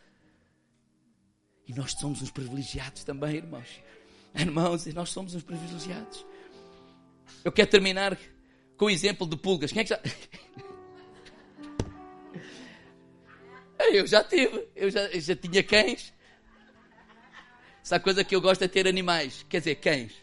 E 1.68 1.74
nós 1.74 1.92
somos 1.94 2.22
os 2.22 2.32
privilegiados 2.32 3.04
também, 3.04 3.38
irmãos. 3.38 3.68
Irmãos, 4.36 4.86
nós 4.88 5.10
somos 5.10 5.36
os 5.36 5.44
privilegiados. 5.44 6.26
Eu 7.44 7.52
quero 7.52 7.70
terminar 7.70 8.18
com 8.78 8.86
o 8.86 8.90
exemplo 8.90 9.28
de 9.28 9.38
pulgas. 9.38 9.72
Quem 9.72 9.82
é 9.82 9.84
que 9.84 9.90
já. 9.90 10.00
Eu 13.92 14.08
já 14.08 14.24
tive, 14.24 14.66
eu 14.76 14.90
já, 14.90 15.02
eu 15.08 15.20
já 15.20 15.36
tinha 15.36 15.62
cães. 15.62 16.14
Essa 17.84 18.00
coisa 18.00 18.24
que 18.24 18.34
eu 18.34 18.40
gosto 18.40 18.64
é 18.64 18.68
ter 18.68 18.88
animais, 18.88 19.46
quer 19.50 19.60
dizer, 19.60 19.76
cães. 19.76 20.14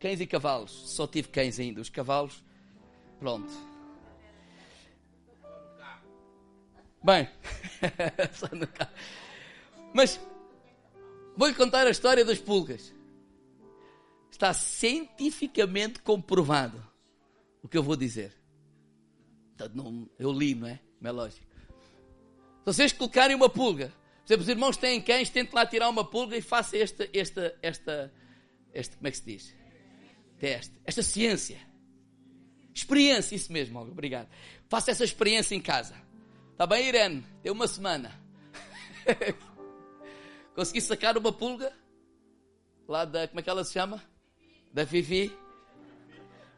Cães 0.00 0.18
e 0.18 0.26
cavalos. 0.26 0.70
Só 0.70 1.06
tive 1.06 1.28
cães 1.28 1.60
ainda. 1.60 1.80
Os 1.80 1.90
cavalos, 1.90 2.42
pronto. 3.20 3.52
Bem, 7.04 7.28
mas 9.94 10.18
vou-lhe 11.36 11.54
contar 11.54 11.86
a 11.86 11.90
história 11.90 12.24
das 12.24 12.38
pulgas. 12.38 12.94
Está 14.30 14.52
cientificamente 14.52 16.00
comprovado 16.00 16.84
o 17.62 17.68
que 17.68 17.76
eu 17.76 17.82
vou 17.82 17.96
dizer. 17.96 18.32
Eu 20.18 20.32
li, 20.32 20.54
não 20.54 20.68
é? 20.68 20.80
Não 21.00 21.08
é 21.08 21.12
lógico. 21.12 21.46
Se 22.60 22.64
vocês 22.64 22.92
colocarem 22.92 23.34
uma 23.36 23.48
pulga, 23.48 23.92
por 24.26 24.32
exemplo, 24.32 24.42
os 24.42 24.48
irmãos 24.48 24.76
têm 24.76 25.00
cães, 25.00 25.30
tentem 25.30 25.54
lá 25.54 25.64
tirar 25.64 25.88
uma 25.88 26.04
pulga 26.04 26.36
e 26.36 26.42
faça 26.42 26.76
esta, 26.76 27.08
esta, 27.12 27.56
esta, 27.62 28.12
este, 28.74 28.96
como 28.96 29.06
é 29.06 29.10
que 29.10 29.16
se 29.16 29.24
diz? 29.24 29.54
Teste, 30.38 30.74
esta 30.84 31.02
ciência. 31.02 31.58
Experiência, 32.74 33.34
isso 33.36 33.52
mesmo, 33.52 33.80
obrigado. 33.80 34.28
Faça 34.68 34.90
essa 34.90 35.04
experiência 35.04 35.54
em 35.54 35.60
casa. 35.60 35.94
Está 36.52 36.66
bem, 36.66 36.88
Irene? 36.88 37.24
Tem 37.42 37.52
uma 37.52 37.66
semana. 37.68 38.20
Consegui 40.56 40.80
sacar 40.80 41.18
uma 41.18 41.30
pulga 41.30 41.70
lá 42.88 43.04
da, 43.04 43.28
como 43.28 43.40
é 43.40 43.42
que 43.42 43.50
ela 43.50 43.62
se 43.62 43.74
chama? 43.74 44.02
Da 44.72 44.84
Vivi. 44.84 45.30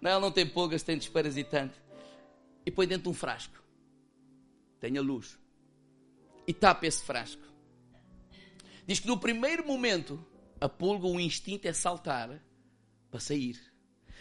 Não, 0.01 0.13
ela 0.13 0.21
não 0.21 0.31
tem 0.31 0.47
pulgas, 0.47 0.85
tem 0.85 0.97
desparasitante. 0.97 1.75
E 2.65 2.71
põe 2.71 2.87
dentro 2.87 3.03
de 3.03 3.09
um 3.09 3.15
frasco. 3.15 3.61
Tenha 4.79 5.03
luz. 5.03 5.37
E 6.47 6.55
tapa 6.55 6.87
esse 6.87 7.03
frasco. 7.03 7.43
Diz 8.87 9.01
que 9.01 9.09
no 9.09 9.19
primeiro 9.19 9.67
momento, 9.67 10.25
a 10.61 10.69
pulga, 10.69 11.09
o 11.09 11.19
instinto 11.19 11.67
é 11.67 11.73
saltar 11.73 12.41
para 13.11 13.19
sair. 13.19 13.61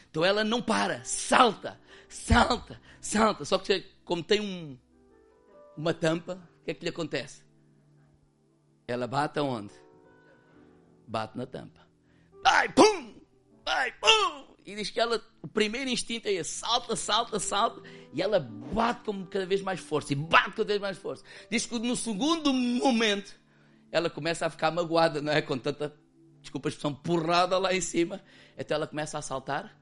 Então 0.09 0.25
ela 0.25 0.43
não 0.43 0.59
para, 0.59 1.03
salta, 1.03 1.79
salta, 2.09 2.81
salta. 2.99 3.45
Só 3.45 3.59
que 3.59 3.85
como 4.03 4.23
tem 4.23 4.41
um, 4.41 4.75
uma 5.77 5.93
tampa, 5.93 6.41
o 6.61 6.65
que 6.65 6.71
é 6.71 6.73
que 6.73 6.83
lhe 6.83 6.89
acontece? 6.89 7.46
Ela 8.88 9.06
bate 9.06 9.38
aonde? 9.38 9.73
Bate 11.06 11.38
na 11.38 11.45
tampa. 11.45 11.86
Ai, 12.45 12.69
pum! 12.69 13.15
Ai, 13.65 13.91
pum! 14.00 14.56
E 14.65 14.76
diz 14.76 14.89
que 14.89 15.00
ela, 15.00 15.21
o 15.41 15.47
primeiro 15.47 15.89
instinto 15.89 16.28
é 16.28 16.34
esse, 16.34 16.60
salta, 16.60 16.95
salta, 16.95 17.38
salta, 17.38 17.82
e 18.13 18.21
ela 18.21 18.39
bate 18.39 19.04
com 19.04 19.26
cada 19.26 19.45
vez 19.45 19.62
mais 19.62 19.82
força, 19.82 20.13
e 20.13 20.15
bate 20.15 20.52
cada 20.52 20.65
vez 20.65 20.80
mais 20.80 20.97
força. 20.97 21.23
Diz 21.52 21.65
que 21.65 21.78
no 21.80 21.97
segundo 21.97 22.54
momento, 22.54 23.38
ela 23.91 24.10
começa 24.10 24.45
a 24.45 24.50
ficar 24.50 24.71
magoada, 24.71 25.21
não 25.21 25.34
é? 25.34 25.41
Com 25.41 25.58
tanta, 25.58 25.93
desculpa 26.41 26.67
a 26.67 26.69
expressão, 26.69 26.95
porrada 26.95 27.58
lá 27.58 27.73
em 27.73 27.82
cima, 27.82 28.23
até 28.58 28.73
ela 28.73 28.88
começa 28.88 29.17
a 29.17 29.21
saltar 29.21 29.78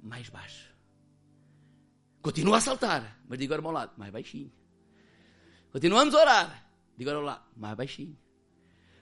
mais 0.00 0.28
baixo. 0.28 0.74
Continua 2.20 2.56
a 2.56 2.60
saltar, 2.60 3.20
mas 3.28 3.38
diga 3.38 3.54
ao 3.54 3.58
irmão 3.58 3.72
lado, 3.72 3.92
mais 3.96 4.12
baixinho. 4.12 4.52
Continuamos 5.70 6.12
a 6.14 6.20
orar, 6.20 6.70
diga 6.96 7.14
ao 7.14 7.22
lado, 7.22 7.44
mais 7.56 7.76
baixinho. 7.76 8.18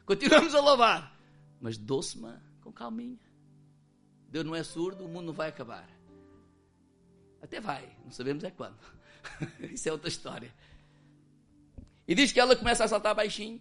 Continuamos 0.06 0.54
a 0.54 0.60
louvar, 0.60 1.20
mas 1.60 1.76
doce, 1.76 2.18
com 2.62 2.72
calminha. 2.72 3.18
Deus 4.28 4.44
não 4.44 4.54
é 4.54 4.62
surdo, 4.62 5.04
o 5.04 5.08
mundo 5.08 5.26
não 5.26 5.32
vai 5.34 5.48
acabar. 5.48 5.86
Até 7.42 7.60
vai, 7.60 7.94
não 8.04 8.10
sabemos 8.10 8.42
é 8.44 8.50
quando. 8.50 8.78
Isso 9.70 9.88
é 9.88 9.92
outra 9.92 10.08
história. 10.08 10.54
E 12.08 12.14
diz 12.14 12.32
que 12.32 12.40
ela 12.40 12.56
começa 12.56 12.84
a 12.84 12.88
saltar 12.88 13.14
baixinho, 13.14 13.60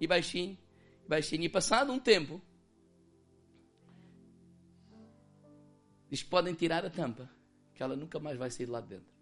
e 0.00 0.06
baixinho, 0.06 0.58
e 1.04 1.08
baixinho. 1.08 1.44
E 1.44 1.48
passado 1.48 1.92
um 1.92 1.98
tempo, 1.98 2.42
Diz 6.10 6.22
que 6.22 6.30
podem 6.30 6.54
tirar 6.54 6.84
a 6.84 6.90
tampa, 6.90 7.30
que 7.74 7.82
ela 7.82 7.94
nunca 7.94 8.18
mais 8.18 8.38
vai 8.38 8.50
sair 8.50 8.66
lá 8.66 8.80
de 8.80 8.88
dentro. 8.88 9.17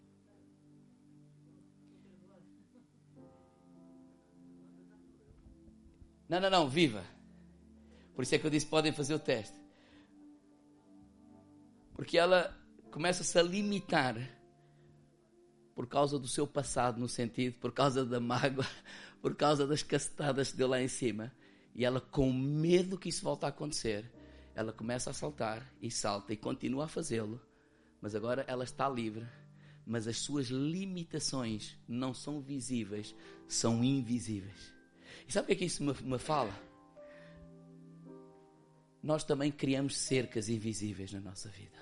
Não, 6.29 6.39
não, 6.39 6.49
não, 6.49 6.69
viva. 6.69 7.03
Por 8.13 8.23
isso 8.23 8.35
é 8.35 8.39
que 8.39 8.45
eu 8.45 8.51
disse 8.51 8.65
podem 8.65 8.91
fazer 8.91 9.13
o 9.13 9.19
teste. 9.19 9.55
Porque 11.93 12.17
ela 12.17 12.55
começa-se 12.91 13.37
a 13.37 13.43
limitar 13.43 14.15
por 15.75 15.87
causa 15.87 16.17
do 16.17 16.27
seu 16.27 16.47
passado, 16.47 16.99
no 16.99 17.07
sentido, 17.07 17.59
por 17.59 17.71
causa 17.71 18.03
da 18.03 18.19
mágoa, 18.19 18.65
por 19.21 19.35
causa 19.35 19.67
das 19.67 19.83
cacetadas 19.83 20.51
que 20.51 20.57
deu 20.57 20.67
lá 20.67 20.81
em 20.81 20.87
cima. 20.87 21.31
E 21.75 21.85
ela, 21.85 22.01
com 22.01 22.33
medo 22.33 22.97
que 22.97 23.09
isso 23.09 23.23
volte 23.23 23.45
a 23.45 23.49
acontecer, 23.49 24.11
ela 24.55 24.73
começa 24.73 25.11
a 25.11 25.13
saltar 25.13 25.71
e 25.79 25.91
salta 25.91 26.33
e 26.33 26.37
continua 26.37 26.85
a 26.85 26.87
fazê-lo, 26.87 27.39
mas 28.01 28.15
agora 28.15 28.43
ela 28.47 28.63
está 28.63 28.89
livre. 28.89 29.27
Mas 29.85 30.07
as 30.07 30.17
suas 30.17 30.47
limitações 30.47 31.77
não 31.87 32.13
são 32.13 32.41
visíveis, 32.41 33.15
são 33.47 33.83
invisíveis. 33.83 34.76
E 35.27 35.31
sabe 35.31 35.45
o 35.45 35.47
que 35.47 35.53
é 35.53 35.55
que 35.55 35.65
isso 35.65 35.83
me, 35.83 35.93
me 36.03 36.19
fala? 36.19 36.53
Nós 39.01 39.23
também 39.23 39.51
criamos 39.51 39.95
cercas 39.95 40.49
invisíveis 40.49 41.13
na 41.13 41.21
nossa 41.21 41.49
vida. 41.49 41.77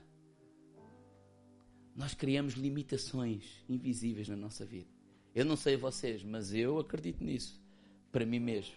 Nós 1.95 2.13
criamos 2.13 2.53
limitações 2.53 3.63
invisíveis 3.69 4.27
na 4.27 4.35
nossa 4.35 4.65
vida. 4.65 4.89
Eu 5.33 5.45
não 5.45 5.55
sei 5.55 5.75
vocês, 5.77 6.23
mas 6.23 6.53
eu 6.53 6.77
acredito 6.77 7.23
nisso, 7.23 7.61
para 8.11 8.25
mim 8.25 8.39
mesmo. 8.39 8.75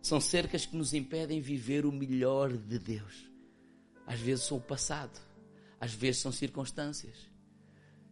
São 0.00 0.20
cercas 0.20 0.64
que 0.64 0.76
nos 0.76 0.94
impedem 0.94 1.40
viver 1.40 1.84
o 1.84 1.92
melhor 1.92 2.56
de 2.56 2.78
Deus. 2.78 3.28
Às 4.06 4.20
vezes 4.20 4.44
são 4.44 4.58
o 4.58 4.60
passado, 4.60 5.20
às 5.80 5.92
vezes 5.92 6.20
são 6.20 6.30
circunstâncias. 6.30 7.16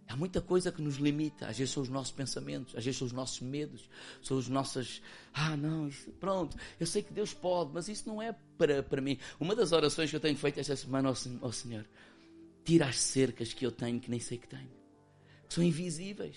Há 0.09 0.17
muita 0.17 0.41
coisa 0.41 0.71
que 0.71 0.81
nos 0.81 0.97
limita. 0.97 1.49
Às 1.49 1.59
vezes 1.59 1.75
são 1.75 1.83
os 1.83 1.89
nossos 1.89 2.13
pensamentos, 2.13 2.75
às 2.77 2.85
vezes 2.85 2.99
são 2.99 3.07
os 3.07 3.13
nossos 3.13 3.41
medos, 3.41 3.89
são 4.23 4.37
os 4.37 4.49
nossos. 4.49 5.03
Ah, 5.35 5.57
não, 5.57 5.89
isso, 5.89 6.11
pronto, 6.13 6.57
eu 6.79 6.87
sei 6.87 7.03
que 7.03 7.13
Deus 7.13 7.35
pode, 7.35 7.73
mas 7.73 7.89
isso 7.89 8.09
não 8.09 8.23
é 8.23 8.35
para, 8.57 8.83
para 8.83 9.01
mim. 9.01 9.19
Uma 9.41 9.55
das 9.55 9.73
orações 9.73 10.11
que 10.11 10.17
eu 10.17 10.21
tenho 10.21 10.37
feito 10.37 10.61
esta 10.61 10.77
semana 10.77 11.09
ao, 11.09 11.17
ao 11.43 11.53
Senhor: 11.53 11.85
tira 12.65 12.87
as 12.87 12.99
cercas 12.99 13.53
que 13.53 13.67
eu 13.67 13.73
tenho 13.73 14.01
que 14.01 14.11
nem 14.11 14.21
sei 14.21 14.39
que 14.39 14.49
tenho, 14.49 14.71
que 15.49 15.55
são 15.55 15.65
invisíveis 15.65 16.37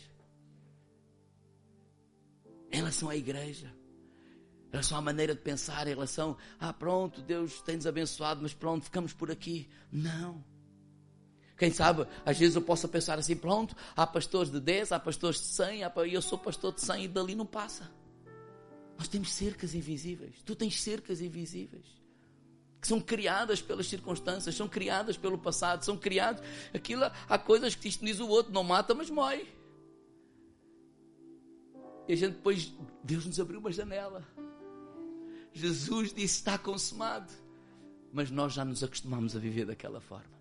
em 2.72 2.78
relação 2.78 3.10
à 3.10 3.16
igreja 3.16 3.74
em 4.70 4.72
relação 4.72 5.00
à 5.00 5.02
maneira 5.02 5.34
de 5.34 5.42
pensar, 5.42 5.88
em 5.88 5.96
relação, 5.96 6.38
ah, 6.60 6.72
pronto, 6.72 7.24
Deus 7.24 7.60
tem-nos 7.62 7.88
abençoado, 7.88 8.40
mas 8.44 8.54
pronto, 8.54 8.86
ficamos 8.86 9.14
por 9.14 9.32
aqui. 9.32 9.68
Não. 9.92 10.44
Quem 11.60 11.72
sabe, 11.72 12.08
às 12.26 12.38
vezes 12.38 12.56
eu 12.56 12.62
posso 12.62 12.88
pensar 12.88 13.20
assim: 13.20 13.36
pronto, 13.36 13.76
há 13.94 14.08
pastores 14.08 14.50
de 14.50 14.62
10, 14.62 14.94
há 14.94 15.00
pastores 15.00 15.42
de 15.42 15.48
100, 15.48 15.82
e 16.08 16.14
eu 16.14 16.22
sou 16.22 16.38
pastor 16.38 16.74
de 16.74 16.80
100 16.80 17.04
e 17.04 17.08
dali 17.10 17.36
não 17.36 17.46
passa. 17.46 17.92
Nós 18.98 19.10
temos 19.10 19.34
cercas 19.34 19.76
invisíveis. 19.76 20.36
Tu 20.46 20.56
tens 20.56 20.82
cercas 20.82 21.22
invisíveis. 21.22 21.86
Que 22.80 22.88
são 22.88 23.02
criadas 23.02 23.62
pelas 23.62 23.88
circunstâncias, 23.88 24.56
são 24.56 24.70
criadas 24.70 25.18
pelo 25.18 25.38
passado, 25.38 25.84
são 25.84 25.98
criadas. 25.98 26.42
Aquilo, 26.74 27.04
há 27.28 27.38
coisas 27.38 27.76
que 27.76 27.90
isto 27.90 28.06
diz 28.06 28.22
o 28.22 28.28
outro: 28.30 28.54
não 28.54 28.64
mata, 28.64 28.96
mas 28.96 29.10
mói. 29.10 29.46
E 32.08 32.14
a 32.14 32.16
gente 32.16 32.36
depois, 32.36 32.74
Deus 33.04 33.26
nos 33.26 33.38
abriu 33.38 33.60
uma 33.60 33.72
janela. 33.72 34.26
Jesus 35.52 36.14
disse: 36.14 36.38
está 36.38 36.58
consumado. 36.58 37.30
Mas 38.14 38.32
nós 38.32 38.54
já 38.54 38.64
nos 38.64 38.82
acostumamos 38.82 39.36
a 39.36 39.40
viver 39.40 39.66
daquela 39.66 40.00
forma. 40.00 40.39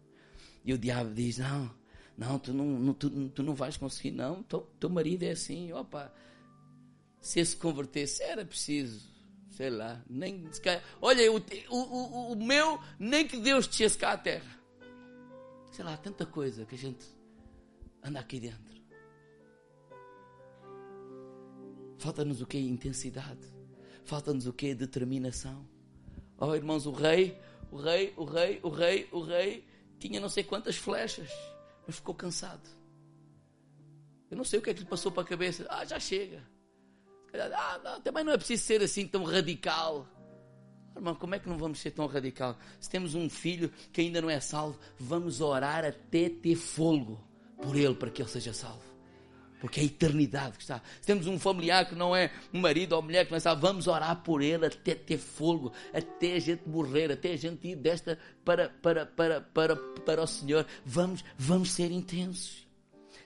E 0.65 0.73
o 0.73 0.79
diabo 0.79 1.13
diz: 1.15 1.39
não, 1.39 1.71
não, 2.17 2.39
tu 2.39 2.53
não, 2.53 2.67
não 2.67 2.95
tu, 2.95 3.29
tu, 3.31 3.43
não 3.43 3.55
vais 3.55 3.77
conseguir, 3.77 4.11
não. 4.11 4.43
Teu, 4.43 4.61
teu 4.81 4.91
marido 4.91 5.23
é 5.23 5.31
assim, 5.31 5.73
opa. 5.73 6.13
Se 7.21 7.45
se 7.45 7.57
convertesse, 7.57 8.23
era 8.23 8.45
preciso, 8.45 9.09
sei 9.51 9.71
lá, 9.71 10.03
nem. 10.09 10.49
Olha, 11.01 11.33
o, 11.33 11.37
o, 11.37 11.77
o, 11.77 12.33
o 12.33 12.37
meu, 12.37 12.81
nem 12.99 13.27
que 13.27 13.39
Deus 13.39 13.67
descesse 13.67 13.97
cá 13.97 14.13
à 14.13 14.19
terra. 14.19 14.59
Sei 15.71 15.85
lá, 15.85 15.97
tanta 15.97 16.27
coisa 16.27 16.65
que 16.65 16.75
a 16.75 16.79
gente 16.79 17.07
anda 18.03 18.19
aqui 18.19 18.41
dentro. 18.41 18.79
Falta-nos 21.99 22.41
o 22.41 22.47
que? 22.47 22.59
Intensidade. 22.59 23.47
Falta-nos 24.05 24.47
o 24.47 24.53
que? 24.53 24.75
Determinação. 24.75 25.69
Oh, 26.37 26.55
irmãos, 26.55 26.87
o 26.87 26.93
rei, 26.93 27.39
o 27.71 27.77
rei, 27.77 28.13
o 28.17 28.25
rei, 28.25 28.61
o 28.63 28.69
rei, 28.69 29.09
o 29.13 29.21
rei 29.21 29.68
tinha 29.99 30.21
não 30.21 30.29
sei 30.29 30.45
quantas 30.45 30.77
flechas, 30.77 31.31
mas 31.87 31.97
ficou 31.97 32.15
cansado. 32.15 32.69
Eu 34.31 34.37
não 34.37 34.45
sei 34.45 34.59
o 34.59 34.63
que 34.63 34.71
é 34.71 34.75
que 34.75 34.81
lhe 34.81 34.87
passou 34.87 35.11
para 35.11 35.23
a 35.23 35.27
cabeça. 35.27 35.67
Ah, 35.69 35.85
já 35.85 35.99
chega. 35.99 36.43
Ah, 37.35 37.81
não, 37.83 38.01
também 38.01 38.25
não 38.25 38.33
é 38.33 38.37
preciso 38.37 38.65
ser 38.65 38.83
assim 38.83 39.07
tão 39.07 39.25
radical. 39.25 40.07
Irmão, 40.95 41.15
como 41.15 41.35
é 41.35 41.39
que 41.39 41.49
não 41.49 41.57
vamos 41.57 41.79
ser 41.79 41.93
tão 41.93 42.07
radical? 42.07 42.57
Se 42.81 42.91
temos 42.91 43.15
um 43.15 43.29
filho 43.31 43.71
que 43.93 44.01
ainda 44.01 44.21
não 44.21 44.29
é 44.29 44.41
salvo, 44.41 44.79
vamos 44.99 45.41
orar 45.41 45.85
até 45.85 46.29
ter 46.29 46.57
fogo 46.57 47.25
por 47.63 47.77
ele 47.77 47.95
para 47.95 48.11
que 48.11 48.21
ele 48.21 48.29
seja 48.29 48.53
salvo. 48.53 48.83
Porque 49.61 49.81
é 49.81 49.83
a 49.83 49.87
eternidade 49.87 50.57
que 50.57 50.63
está. 50.63 50.81
Se 51.01 51.07
temos 51.07 51.27
um 51.27 51.39
familiar 51.39 51.89
que 51.89 51.95
não 51.95 52.15
é 52.15 52.31
um 52.53 52.61
marido 52.61 52.93
ou 52.93 53.03
mulher 53.03 53.27
que 53.27 53.33
não 53.33 53.41
salvo, 53.41 53.63
vamos 53.63 53.87
orar 53.87 54.23
por 54.23 54.43
ele 54.43 54.67
até 54.67 54.95
ter 54.95 55.19
fogo, 55.19 55.73
até 55.93 56.35
a 56.35 56.39
gente 56.39 56.69
morrer, 56.69 57.11
até 57.11 57.33
a 57.33 57.37
gente 57.37 57.67
ir 57.67 57.77
desta 57.77 58.19
para, 58.45 58.69
para, 58.69 59.07
para, 59.07 59.41
para, 59.41 59.77
para 59.77 60.23
o 60.23 60.27
Senhor. 60.27 60.65
Vamos, 60.85 61.25
vamos 61.37 61.73
ser 61.73 61.91
intensos. 61.91 62.68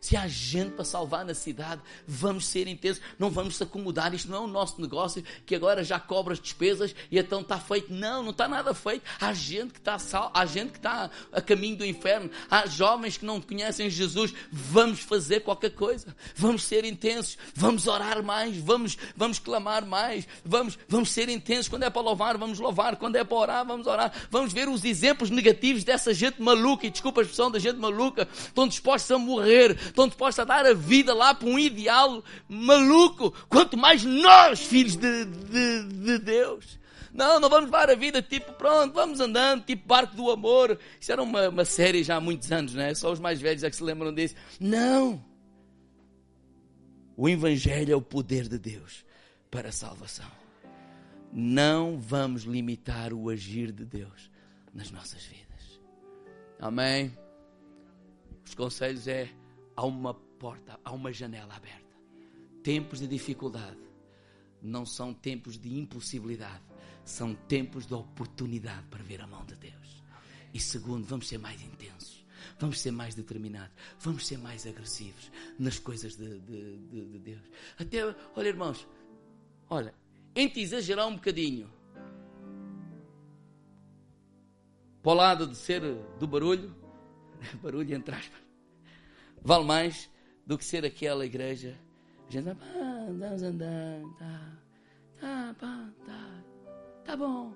Se 0.02 0.16
há 0.16 0.26
gente 0.26 0.72
para 0.72 0.84
salvar 0.84 1.24
na 1.24 1.32
cidade, 1.32 1.80
vamos 2.08 2.46
ser 2.46 2.66
intensos, 2.66 3.00
não 3.20 3.30
vamos 3.30 3.56
se 3.56 3.62
acomodar. 3.62 4.12
Isto 4.12 4.28
não 4.28 4.38
é 4.38 4.40
o 4.40 4.46
nosso 4.48 4.80
negócio 4.80 5.22
que 5.46 5.54
agora 5.54 5.84
já 5.84 6.00
cobra 6.00 6.32
as 6.32 6.40
despesas 6.40 6.92
e 7.08 7.20
então 7.20 7.40
está 7.40 7.56
feito. 7.56 7.92
Não, 7.92 8.20
não 8.20 8.32
está 8.32 8.48
nada 8.48 8.74
feito. 8.74 9.04
Há 9.20 9.32
gente 9.32 9.74
que 9.74 9.78
está 9.78 10.00
sal, 10.00 10.28
há 10.34 10.44
gente 10.44 10.72
que 10.72 10.78
está 10.78 11.08
a 11.32 11.40
caminho 11.40 11.76
do 11.76 11.86
inferno, 11.86 12.28
há 12.50 12.66
jovens 12.66 13.16
que 13.16 13.24
não 13.24 13.40
conhecem 13.40 13.88
Jesus. 13.88 14.34
Vamos 14.50 14.98
fazer 14.98 15.38
qualquer 15.38 15.70
coisa, 15.70 16.16
vamos 16.34 16.64
ser 16.64 16.84
intensos, 16.84 17.38
vamos 17.54 17.86
orar 17.86 18.24
mais, 18.24 18.56
vamos, 18.56 18.98
vamos 19.16 19.38
clamar 19.38 19.86
mais, 19.86 20.26
vamos, 20.44 20.76
vamos 20.88 21.12
ser 21.12 21.28
intensos. 21.28 21.68
Quando 21.68 21.84
é 21.84 21.90
para 21.90 22.02
louvar, 22.02 22.36
vamos 22.36 22.58
louvar. 22.58 22.96
Quando 22.96 23.14
é 23.14 23.22
para 23.22 23.36
orar, 23.36 23.64
vamos 23.64 23.86
orar. 23.86 24.12
Vamos 24.32 24.52
ver 24.52 24.68
os 24.68 24.84
exemplos 24.84 25.30
negativos 25.30 25.84
dessa 25.84 26.12
gente 26.12 26.42
maluca, 26.42 26.88
e 26.88 26.90
desculpa 26.90 27.20
a 27.20 27.22
expressão 27.22 27.52
da 27.52 27.60
gente 27.60 27.78
maluca, 27.78 28.26
estão 28.32 28.66
dispostos 28.66 29.08
a 29.12 29.16
morrer, 29.16 29.91
estão 29.92 30.08
dispostos 30.08 30.40
a 30.40 30.44
dar 30.44 30.66
a 30.66 30.74
vida 30.74 31.14
lá 31.14 31.34
para 31.34 31.48
um 31.48 31.58
ideal 31.58 32.22
maluco, 32.48 33.32
quanto 33.48 33.76
mais 33.76 34.04
nós, 34.04 34.60
filhos 34.60 34.96
de, 34.96 35.24
de, 35.24 35.84
de 35.84 36.18
Deus. 36.18 36.78
Não, 37.12 37.38
não 37.38 37.48
vamos 37.50 37.70
dar 37.70 37.90
a 37.90 37.94
vida 37.94 38.22
tipo, 38.22 38.52
pronto, 38.54 38.94
vamos 38.94 39.20
andando, 39.20 39.64
tipo 39.64 39.86
barco 39.86 40.16
do 40.16 40.30
amor. 40.30 40.78
Isso 40.98 41.12
era 41.12 41.22
uma, 41.22 41.48
uma 41.48 41.64
série 41.64 42.02
já 42.02 42.16
há 42.16 42.20
muitos 42.20 42.50
anos, 42.50 42.74
não 42.74 42.82
é? 42.82 42.94
Só 42.94 43.12
os 43.12 43.20
mais 43.20 43.40
velhos 43.40 43.62
é 43.62 43.70
que 43.70 43.76
se 43.76 43.84
lembram 43.84 44.12
disso. 44.14 44.34
Não! 44.58 45.22
O 47.14 47.28
Evangelho 47.28 47.92
é 47.92 47.96
o 47.96 48.00
poder 48.00 48.48
de 48.48 48.58
Deus 48.58 49.04
para 49.50 49.68
a 49.68 49.72
salvação. 49.72 50.30
Não 51.30 51.98
vamos 51.98 52.42
limitar 52.42 53.12
o 53.12 53.28
agir 53.28 53.72
de 53.72 53.84
Deus 53.84 54.30
nas 54.72 54.90
nossas 54.90 55.22
vidas. 55.22 55.80
Amém? 56.58 57.16
Os 58.44 58.54
conselhos 58.54 59.06
é 59.06 59.28
há 59.76 59.84
uma 59.84 60.14
porta, 60.14 60.78
há 60.84 60.92
uma 60.92 61.12
janela 61.12 61.54
aberta. 61.54 61.96
Tempos 62.62 63.00
de 63.00 63.06
dificuldade 63.06 63.78
não 64.62 64.86
são 64.86 65.12
tempos 65.12 65.58
de 65.58 65.76
impossibilidade, 65.76 66.62
são 67.04 67.34
tempos 67.34 67.86
de 67.86 67.94
oportunidade 67.94 68.86
para 68.88 69.02
ver 69.02 69.20
a 69.20 69.26
mão 69.26 69.44
de 69.44 69.56
Deus. 69.56 70.02
E 70.54 70.60
segundo, 70.60 71.04
vamos 71.04 71.28
ser 71.28 71.38
mais 71.38 71.60
intensos, 71.62 72.24
vamos 72.58 72.80
ser 72.80 72.92
mais 72.92 73.14
determinados, 73.14 73.74
vamos 73.98 74.26
ser 74.26 74.38
mais 74.38 74.66
agressivos 74.66 75.30
nas 75.58 75.78
coisas 75.78 76.16
de, 76.16 76.38
de, 76.40 76.76
de, 76.76 77.06
de 77.06 77.18
Deus. 77.18 77.42
Até, 77.78 78.04
olha, 78.36 78.48
irmãos, 78.48 78.86
olha, 79.68 79.94
entre 80.36 80.60
exagerar 80.60 81.08
um 81.08 81.16
bocadinho 81.16 81.70
para 85.02 85.12
o 85.12 85.14
lado 85.14 85.46
de 85.48 85.56
ser 85.56 85.82
do 86.20 86.26
barulho, 86.26 86.74
barulho 87.60 87.94
entre 87.94 88.14
aspas, 88.14 88.40
vale 89.42 89.64
mais 89.64 90.10
do 90.46 90.56
que 90.56 90.64
ser 90.64 90.84
aquela 90.84 91.26
igreja. 91.26 91.78
A 92.28 92.30
gente 92.30 92.44
vai, 92.44 92.54
ah, 92.54 93.06
vamos 93.08 93.42
andando, 93.42 94.14
tá, 94.14 94.56
tá, 95.20 95.54
tá, 96.06 96.44
tá 97.04 97.16
bom. 97.16 97.54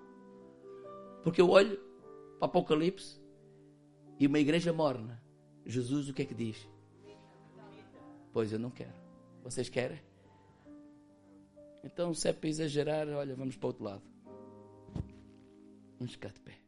Porque 1.22 1.40
eu 1.40 1.48
olho 1.50 1.76
para 2.38 2.46
o 2.46 2.50
Apocalipse 2.50 3.20
e 4.18 4.26
uma 4.26 4.38
igreja 4.38 4.72
morna. 4.72 5.22
Jesus 5.64 6.08
o 6.08 6.14
que 6.14 6.22
é 6.22 6.24
que 6.24 6.34
diz? 6.34 6.68
Pois 8.32 8.52
eu 8.52 8.58
não 8.58 8.70
quero. 8.70 8.94
Vocês 9.42 9.68
querem? 9.68 10.00
Então, 11.82 12.12
se 12.12 12.28
é 12.28 12.32
para 12.32 12.48
exagerar, 12.48 13.08
olha, 13.08 13.34
vamos 13.34 13.56
para 13.56 13.66
o 13.66 13.68
outro 13.68 13.84
lado. 13.84 14.02
Vamos 15.98 16.12
ficar 16.12 16.32
de 16.32 16.40
pé. 16.40 16.65